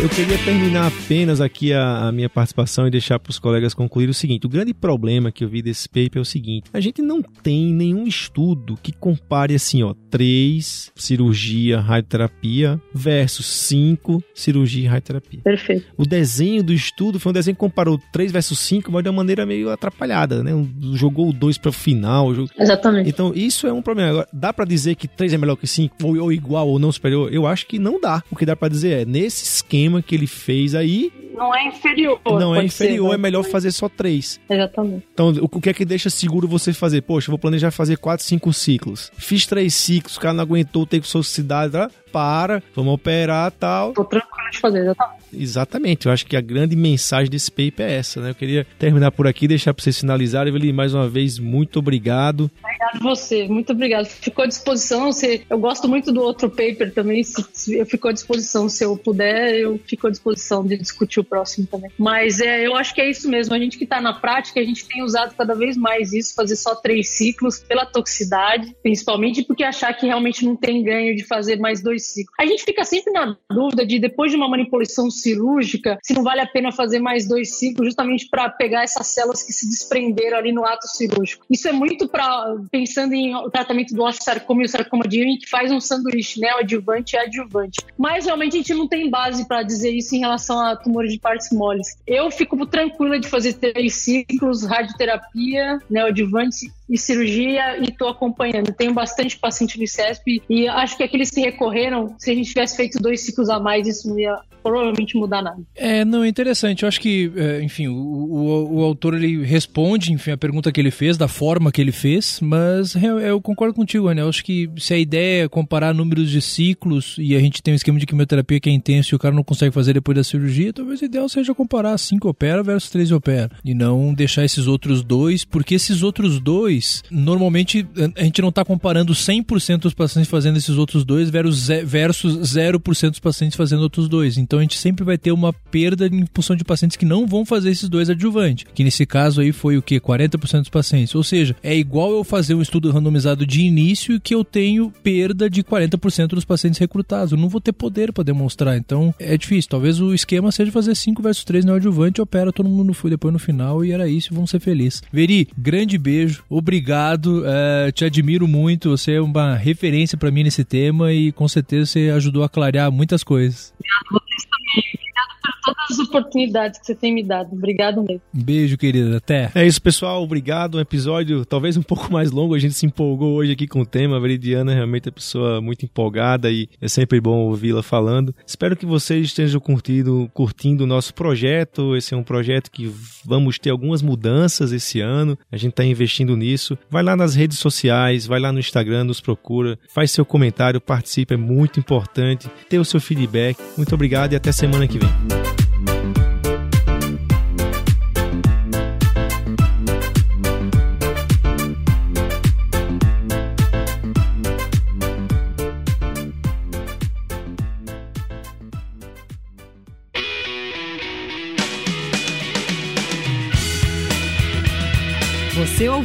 Eu 0.00 0.08
queria 0.08 0.38
terminar 0.38 0.86
apenas 0.86 1.40
aqui 1.40 1.72
a, 1.72 2.06
a 2.06 2.12
minha 2.12 2.30
participação 2.30 2.86
e 2.86 2.90
deixar 2.90 3.18
para 3.18 3.32
os 3.32 3.38
colegas 3.40 3.74
concluir 3.74 4.08
o 4.08 4.14
seguinte: 4.14 4.46
o 4.46 4.48
grande 4.48 4.72
problema 4.72 5.32
que 5.32 5.42
eu 5.42 5.48
vi 5.48 5.60
desse 5.60 5.88
paper 5.88 6.18
é 6.18 6.20
o 6.20 6.24
seguinte: 6.24 6.70
a 6.72 6.78
gente 6.78 7.02
não 7.02 7.20
tem 7.20 7.74
nenhum 7.74 8.06
estudo 8.06 8.78
que 8.80 8.92
compare 8.92 9.56
assim, 9.56 9.82
ó, 9.82 9.94
3 10.08 10.92
cirurgia, 10.94 11.80
radioterapia 11.80 12.80
versus 12.94 13.46
5 13.46 14.22
cirurgia 14.32 14.84
e 14.84 14.86
radioterapia. 14.86 15.40
Perfeito. 15.42 15.86
O 15.96 16.06
desenho 16.06 16.62
do 16.62 16.72
estudo 16.72 17.18
foi 17.18 17.30
um 17.30 17.32
desenho 17.32 17.56
que 17.56 17.60
comparou 17.60 18.00
3 18.12 18.30
versus 18.30 18.60
5, 18.60 18.92
mas 18.92 19.02
de 19.02 19.10
uma 19.10 19.16
maneira 19.16 19.44
meio 19.44 19.68
atrapalhada, 19.68 20.44
né? 20.44 20.52
Jogou 20.94 21.30
o 21.30 21.32
2 21.32 21.58
para 21.58 21.70
o 21.70 21.72
final. 21.72 22.32
Jogou... 22.32 22.50
Exatamente. 22.56 23.10
Então, 23.10 23.32
isso 23.34 23.66
é 23.66 23.72
um 23.72 23.82
problema. 23.82 24.10
Agora, 24.10 24.28
dá 24.32 24.52
para 24.52 24.64
dizer 24.64 24.94
que 24.94 25.08
3 25.08 25.32
é 25.32 25.38
melhor 25.38 25.56
que 25.56 25.66
5, 25.66 25.96
ou, 26.04 26.16
ou 26.22 26.32
igual, 26.32 26.68
ou 26.68 26.78
não 26.78 26.92
superior? 26.92 27.34
Eu 27.34 27.48
acho 27.48 27.66
que 27.66 27.80
não 27.80 28.00
dá. 28.00 28.22
O 28.30 28.36
que 28.36 28.46
dá 28.46 28.54
para 28.54 28.68
dizer 28.68 29.02
é, 29.02 29.04
nesse 29.04 29.42
esquema 29.42 29.87
esquema 29.88 30.02
que 30.02 30.14
ele 30.14 30.26
fez 30.26 30.74
aí. 30.74 31.12
Não 31.34 31.54
é 31.54 31.68
inferior. 31.68 32.20
Não 32.24 32.54
é 32.54 32.64
inferior, 32.64 33.10
ser, 33.10 33.14
é 33.14 33.18
melhor 33.18 33.44
fazer 33.44 33.70
só 33.70 33.88
três. 33.88 34.40
Exatamente. 34.48 35.06
Então, 35.12 35.32
o 35.40 35.60
que 35.60 35.70
é 35.70 35.72
que 35.72 35.84
deixa 35.84 36.10
seguro 36.10 36.46
você 36.46 36.72
fazer? 36.72 37.02
Poxa, 37.02 37.28
eu 37.28 37.32
vou 37.32 37.38
planejar 37.38 37.70
fazer 37.70 37.96
quatro, 37.96 38.24
cinco 38.24 38.52
ciclos. 38.52 39.10
Fiz 39.16 39.46
três 39.46 39.74
ciclos, 39.74 40.16
o 40.16 40.20
cara 40.20 40.34
não 40.34 40.42
aguentou, 40.42 40.84
teve 40.86 41.06
sociedade, 41.06 41.72
tá? 41.72 41.90
para, 42.08 42.62
vamos 42.74 42.94
operar 42.94 43.50
tal. 43.52 43.92
Tô 43.92 44.04
tranquilo 44.04 44.50
de 44.50 44.58
fazer, 44.58 44.80
exatamente. 44.80 45.17
Exatamente, 45.32 46.06
eu 46.06 46.12
acho 46.12 46.26
que 46.26 46.36
a 46.36 46.40
grande 46.40 46.76
mensagem 46.76 47.30
desse 47.30 47.50
paper 47.50 47.86
é 47.86 47.96
essa, 47.96 48.20
né? 48.20 48.30
Eu 48.30 48.34
queria 48.34 48.66
terminar 48.78 49.10
por 49.12 49.26
aqui, 49.26 49.48
deixar 49.48 49.74
para 49.74 49.82
vocês 49.82 49.98
finalizarem. 49.98 50.48
Evelyn, 50.48 50.72
mais 50.72 50.94
uma 50.94 51.08
vez, 51.08 51.38
muito 51.38 51.78
obrigado. 51.78 52.50
Obrigado 52.62 52.78
você, 53.00 53.46
muito 53.48 53.72
obrigado. 53.72 54.06
Ficou 54.06 54.44
à 54.44 54.48
disposição, 54.48 55.12
se, 55.12 55.42
eu 55.48 55.58
gosto 55.58 55.88
muito 55.88 56.12
do 56.12 56.22
outro 56.22 56.48
paper 56.48 56.92
também, 56.92 57.22
se, 57.22 57.44
se 57.52 57.74
eu 57.74 57.86
fico 57.86 58.08
à 58.08 58.12
disposição, 58.12 58.68
se 58.68 58.84
eu 58.84 58.96
puder, 58.96 59.54
eu 59.54 59.78
fico 59.86 60.06
à 60.06 60.10
disposição 60.10 60.64
de 60.64 60.76
discutir 60.76 61.20
o 61.20 61.24
próximo 61.24 61.66
também. 61.66 61.90
Mas 61.98 62.40
é, 62.40 62.66
eu 62.66 62.76
acho 62.76 62.94
que 62.94 63.00
é 63.00 63.10
isso 63.10 63.28
mesmo, 63.28 63.54
a 63.54 63.58
gente 63.58 63.76
que 63.76 63.84
está 63.84 64.00
na 64.00 64.12
prática, 64.12 64.60
a 64.60 64.64
gente 64.64 64.86
tem 64.86 65.02
usado 65.02 65.34
cada 65.36 65.54
vez 65.54 65.76
mais 65.76 66.12
isso, 66.12 66.34
fazer 66.34 66.56
só 66.56 66.74
três 66.74 67.08
ciclos 67.10 67.58
pela 67.58 67.84
toxicidade, 67.84 68.74
principalmente 68.82 69.42
porque 69.44 69.64
achar 69.64 69.92
que 69.94 70.06
realmente 70.06 70.44
não 70.44 70.56
tem 70.56 70.82
ganho 70.82 71.14
de 71.14 71.24
fazer 71.24 71.58
mais 71.58 71.82
dois 71.82 72.06
ciclos. 72.06 72.34
A 72.38 72.46
gente 72.46 72.64
fica 72.64 72.84
sempre 72.84 73.12
na 73.12 73.36
dúvida 73.50 73.84
de, 73.84 73.98
depois 73.98 74.30
de 74.30 74.36
uma 74.36 74.48
manipulação 74.48 75.10
cirúrgica, 75.20 75.98
se 76.02 76.14
não 76.14 76.22
vale 76.22 76.40
a 76.40 76.46
pena 76.46 76.72
fazer 76.72 76.98
mais 76.98 77.28
dois 77.28 77.58
ciclos, 77.58 77.86
justamente 77.86 78.28
para 78.28 78.48
pegar 78.48 78.82
essas 78.82 79.06
células 79.06 79.42
que 79.42 79.52
se 79.52 79.68
desprenderam 79.68 80.38
ali 80.38 80.52
no 80.52 80.64
ato 80.64 80.86
cirúrgico. 80.88 81.44
Isso 81.50 81.68
é 81.68 81.72
muito 81.72 82.08
para 82.08 82.56
pensando 82.70 83.14
em 83.14 83.32
tratamento 83.50 83.94
do 83.94 84.02
osteosarcoma 84.02 84.62
e 84.62 84.64
o 84.64 84.68
sarcoma 84.68 85.06
de 85.06 85.20
Ewing, 85.20 85.38
que 85.38 85.48
faz 85.48 85.70
um 85.70 85.80
sanduíche 85.80 86.40
neoadjuvante 86.40 87.16
e 87.16 87.18
adjuvante. 87.18 87.80
Mas 87.96 88.26
realmente 88.26 88.54
a 88.54 88.58
gente 88.58 88.74
não 88.74 88.88
tem 88.88 89.10
base 89.10 89.46
para 89.46 89.62
dizer 89.62 89.90
isso 89.90 90.14
em 90.14 90.20
relação 90.20 90.58
a 90.60 90.76
tumores 90.76 91.12
de 91.12 91.18
partes 91.18 91.50
moles. 91.52 91.96
Eu 92.06 92.30
fico 92.30 92.66
tranquila 92.66 93.18
de 93.18 93.28
fazer 93.28 93.54
três 93.54 93.94
ciclos, 93.94 94.64
radioterapia, 94.64 95.78
neoadjuvante 95.88 96.72
e 96.88 96.96
cirurgia 96.96 97.78
e 97.78 97.84
estou 97.84 98.08
acompanhando. 98.08 98.72
Tenho 98.72 98.94
bastante 98.94 99.38
paciente 99.38 99.76
no 99.76 99.84
ICESP 99.84 100.42
e 100.48 100.68
acho 100.68 100.96
que 100.96 101.02
aqueles 101.02 101.30
que 101.30 101.40
recorreram, 101.40 102.14
se 102.18 102.30
a 102.30 102.34
gente 102.34 102.48
tivesse 102.48 102.76
feito 102.76 102.98
dois 102.98 103.20
ciclos 103.20 103.50
a 103.50 103.60
mais, 103.60 103.86
isso 103.86 104.08
não 104.08 104.18
ia 104.18 104.38
provavelmente 104.62 105.07
mudar 105.16 105.42
nada. 105.42 105.60
É, 105.74 106.04
não, 106.04 106.24
é 106.24 106.28
interessante. 106.28 106.82
Eu 106.82 106.88
acho 106.88 107.00
que, 107.00 107.30
é, 107.36 107.62
enfim, 107.62 107.88
o, 107.88 107.94
o, 107.94 108.76
o, 108.76 108.82
autor 108.82 109.14
ele 109.14 109.44
responde, 109.44 110.12
enfim, 110.12 110.30
a 110.30 110.36
pergunta 110.36 110.70
que 110.72 110.80
ele 110.80 110.90
fez, 110.90 111.16
da 111.16 111.28
forma 111.28 111.72
que 111.72 111.80
ele 111.80 111.92
fez, 111.92 112.40
mas 112.42 112.94
eu, 112.94 113.18
eu 113.18 113.40
concordo 113.40 113.74
contigo, 113.74 114.10
né? 114.12 114.22
Eu 114.22 114.28
acho 114.28 114.44
que 114.44 114.70
se 114.78 114.94
a 114.94 114.98
ideia 114.98 115.44
é 115.44 115.48
comparar 115.48 115.94
números 115.94 116.30
de 116.30 116.40
ciclos 116.40 117.16
e 117.18 117.36
a 117.36 117.40
gente 117.40 117.62
tem 117.62 117.74
um 117.74 117.76
esquema 117.76 117.98
de 117.98 118.06
quimioterapia 118.06 118.60
que 118.60 118.68
é 118.68 118.72
intenso 118.72 119.14
e 119.14 119.16
o 119.16 119.18
cara 119.18 119.34
não 119.34 119.44
consegue 119.44 119.72
fazer 119.72 119.92
depois 119.94 120.16
da 120.16 120.24
cirurgia, 120.24 120.72
talvez 120.72 121.00
o 121.00 121.04
ideal 121.04 121.28
seja 121.28 121.54
comparar 121.54 121.96
5 121.96 122.28
opera 122.28 122.62
versus 122.62 122.90
3 122.90 123.12
opera 123.12 123.50
e 123.64 123.74
não 123.74 124.12
deixar 124.14 124.44
esses 124.44 124.66
outros 124.66 125.02
dois, 125.02 125.44
porque 125.44 125.74
esses 125.74 126.02
outros 126.02 126.40
dois, 126.40 127.02
normalmente 127.10 127.86
a 128.16 128.22
gente 128.22 128.40
não 128.40 128.48
está 128.48 128.64
comparando 128.64 129.12
100% 129.12 129.78
dos 129.78 129.94
pacientes 129.94 130.30
fazendo 130.30 130.56
esses 130.56 130.76
outros 130.76 131.04
dois 131.04 131.30
versus 131.30 131.68
0% 131.68 133.10
dos 133.10 133.18
pacientes 133.18 133.56
fazendo 133.56 133.82
outros 133.82 134.08
dois. 134.08 134.38
Então 134.38 134.58
a 134.58 134.62
gente 134.62 134.76
sempre 134.76 134.97
vai 135.04 135.18
ter 135.18 135.32
uma 135.32 135.52
perda 135.52 136.06
em 136.06 136.24
função 136.32 136.56
de 136.56 136.64
pacientes 136.64 136.96
que 136.96 137.04
não 137.04 137.26
vão 137.26 137.44
fazer 137.44 137.70
esses 137.70 137.88
dois 137.88 138.10
adjuvantes, 138.10 138.66
que 138.74 138.84
nesse 138.84 139.06
caso 139.06 139.40
aí 139.40 139.52
foi 139.52 139.76
o 139.76 139.82
que 139.82 140.00
40% 140.00 140.60
dos 140.60 140.68
pacientes. 140.68 141.14
Ou 141.14 141.22
seja, 141.22 141.56
é 141.62 141.76
igual 141.76 142.12
eu 142.12 142.24
fazer 142.24 142.54
um 142.54 142.62
estudo 142.62 142.90
randomizado 142.90 143.46
de 143.46 143.62
início 143.62 144.20
que 144.20 144.34
eu 144.34 144.44
tenho 144.44 144.92
perda 145.02 145.48
de 145.48 145.62
40% 145.62 146.28
dos 146.28 146.44
pacientes 146.44 146.78
recrutados. 146.78 147.32
Eu 147.32 147.38
não 147.38 147.48
vou 147.48 147.60
ter 147.60 147.72
poder 147.72 148.12
para 148.12 148.24
demonstrar. 148.24 148.76
Então 148.76 149.14
é 149.18 149.36
difícil. 149.36 149.70
Talvez 149.70 150.00
o 150.00 150.14
esquema 150.14 150.52
seja 150.52 150.72
fazer 150.72 150.94
5 150.94 151.22
versus 151.22 151.44
3 151.44 151.64
no 151.64 151.74
adjuvante, 151.74 152.20
opera 152.20 152.52
todo 152.52 152.68
mundo 152.68 152.94
foi 152.94 153.10
depois 153.10 153.32
no 153.32 153.38
final 153.38 153.84
e 153.84 153.92
era 153.92 154.08
isso. 154.08 154.34
Vamos 154.34 154.50
ser 154.50 154.60
felizes. 154.60 155.02
Veri, 155.12 155.48
grande 155.56 155.98
beijo, 155.98 156.42
obrigado, 156.48 157.42
é, 157.46 157.92
te 157.92 158.04
admiro 158.04 158.46
muito. 158.46 158.90
Você 158.90 159.12
é 159.12 159.20
uma 159.20 159.54
referência 159.54 160.18
para 160.18 160.30
mim 160.30 160.42
nesse 160.42 160.64
tema 160.64 161.12
e 161.12 161.32
com 161.32 161.46
certeza 161.48 161.86
você 161.86 162.10
ajudou 162.10 162.42
a 162.42 162.48
clarear 162.48 162.90
muitas 162.90 163.22
coisas. 163.22 163.72
Obrigado 163.78 164.57
vocês 164.74 165.12
também 165.14 165.37
todas 165.62 165.90
as 165.90 165.98
oportunidades 165.98 166.78
que 166.78 166.86
você 166.86 166.94
tem 166.94 167.14
me 167.14 167.22
dado. 167.22 167.52
Obrigado 167.52 168.02
mesmo. 168.02 168.22
Um 168.34 168.42
beijo, 168.42 168.76
querida. 168.76 169.16
Até. 169.16 169.50
É 169.54 169.66
isso, 169.66 169.80
pessoal. 169.80 170.22
Obrigado. 170.22 170.76
Um 170.76 170.80
episódio 170.80 171.44
talvez 171.44 171.76
um 171.76 171.82
pouco 171.82 172.12
mais 172.12 172.30
longo. 172.30 172.54
A 172.54 172.58
gente 172.58 172.74
se 172.74 172.86
empolgou 172.86 173.34
hoje 173.34 173.52
aqui 173.52 173.66
com 173.66 173.80
o 173.80 173.86
tema. 173.86 174.16
A 174.16 174.20
Veridiana 174.20 174.72
é 174.72 174.74
realmente 174.74 175.08
é 175.08 175.10
uma 175.10 175.14
pessoa 175.14 175.60
muito 175.60 175.84
empolgada 175.84 176.50
e 176.50 176.68
é 176.80 176.88
sempre 176.88 177.20
bom 177.20 177.38
ouvi-la 177.38 177.82
falando. 177.82 178.34
Espero 178.46 178.76
que 178.76 178.86
vocês 178.86 179.26
estejam 179.26 179.60
curtindo, 179.60 180.30
curtindo 180.32 180.84
o 180.84 180.86
nosso 180.86 181.14
projeto. 181.14 181.96
Esse 181.96 182.14
é 182.14 182.16
um 182.16 182.22
projeto 182.22 182.70
que 182.70 182.92
vamos 183.24 183.58
ter 183.58 183.70
algumas 183.70 184.02
mudanças 184.02 184.72
esse 184.72 185.00
ano. 185.00 185.38
A 185.50 185.56
gente 185.56 185.70
está 185.70 185.84
investindo 185.84 186.36
nisso. 186.36 186.78
Vai 186.90 187.02
lá 187.02 187.16
nas 187.16 187.34
redes 187.34 187.58
sociais, 187.58 188.26
vai 188.26 188.40
lá 188.40 188.52
no 188.52 188.58
Instagram, 188.58 189.04
nos 189.04 189.20
procura, 189.20 189.78
faz 189.88 190.10
seu 190.10 190.24
comentário, 190.24 190.80
participe. 190.80 191.34
É 191.34 191.36
muito 191.36 191.78
importante 191.80 192.48
ter 192.68 192.78
o 192.78 192.84
seu 192.84 193.00
feedback. 193.00 193.58
Muito 193.76 193.94
obrigado 193.94 194.32
e 194.32 194.36
até 194.36 194.52
semana 194.52 194.86
que 194.86 194.98
vem. 194.98 195.37
Você 195.38 195.67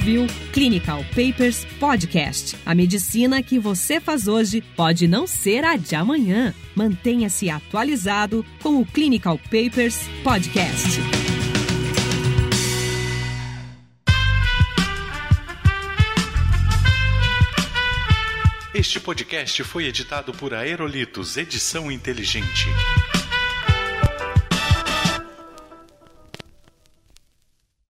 ouviu 0.04 0.28
Clinical 0.52 1.02
Papers 1.16 1.64
Podcast. 1.80 2.58
A 2.66 2.76
medicina 2.76 3.42
que 3.42 3.58
você 3.58 4.02
faz 4.02 4.28
hoje 4.28 4.60
pode 4.76 5.08
não 5.08 5.26
ser 5.26 5.64
a 5.64 5.78
de 5.78 5.96
amanhã. 5.96 6.54
Mantenha-se 6.76 7.50
atualizado 7.50 8.46
com 8.62 8.82
o 8.82 8.86
Clinical 8.86 9.38
Papers 9.38 10.02
Podcast. 10.22 11.00
Este 18.76 19.00
podcast 19.00 19.64
foi 19.64 19.86
editado 19.86 20.34
por 20.34 20.54
Aerolitos 20.54 21.38
Edição 21.38 21.90
Inteligente. 21.90 22.68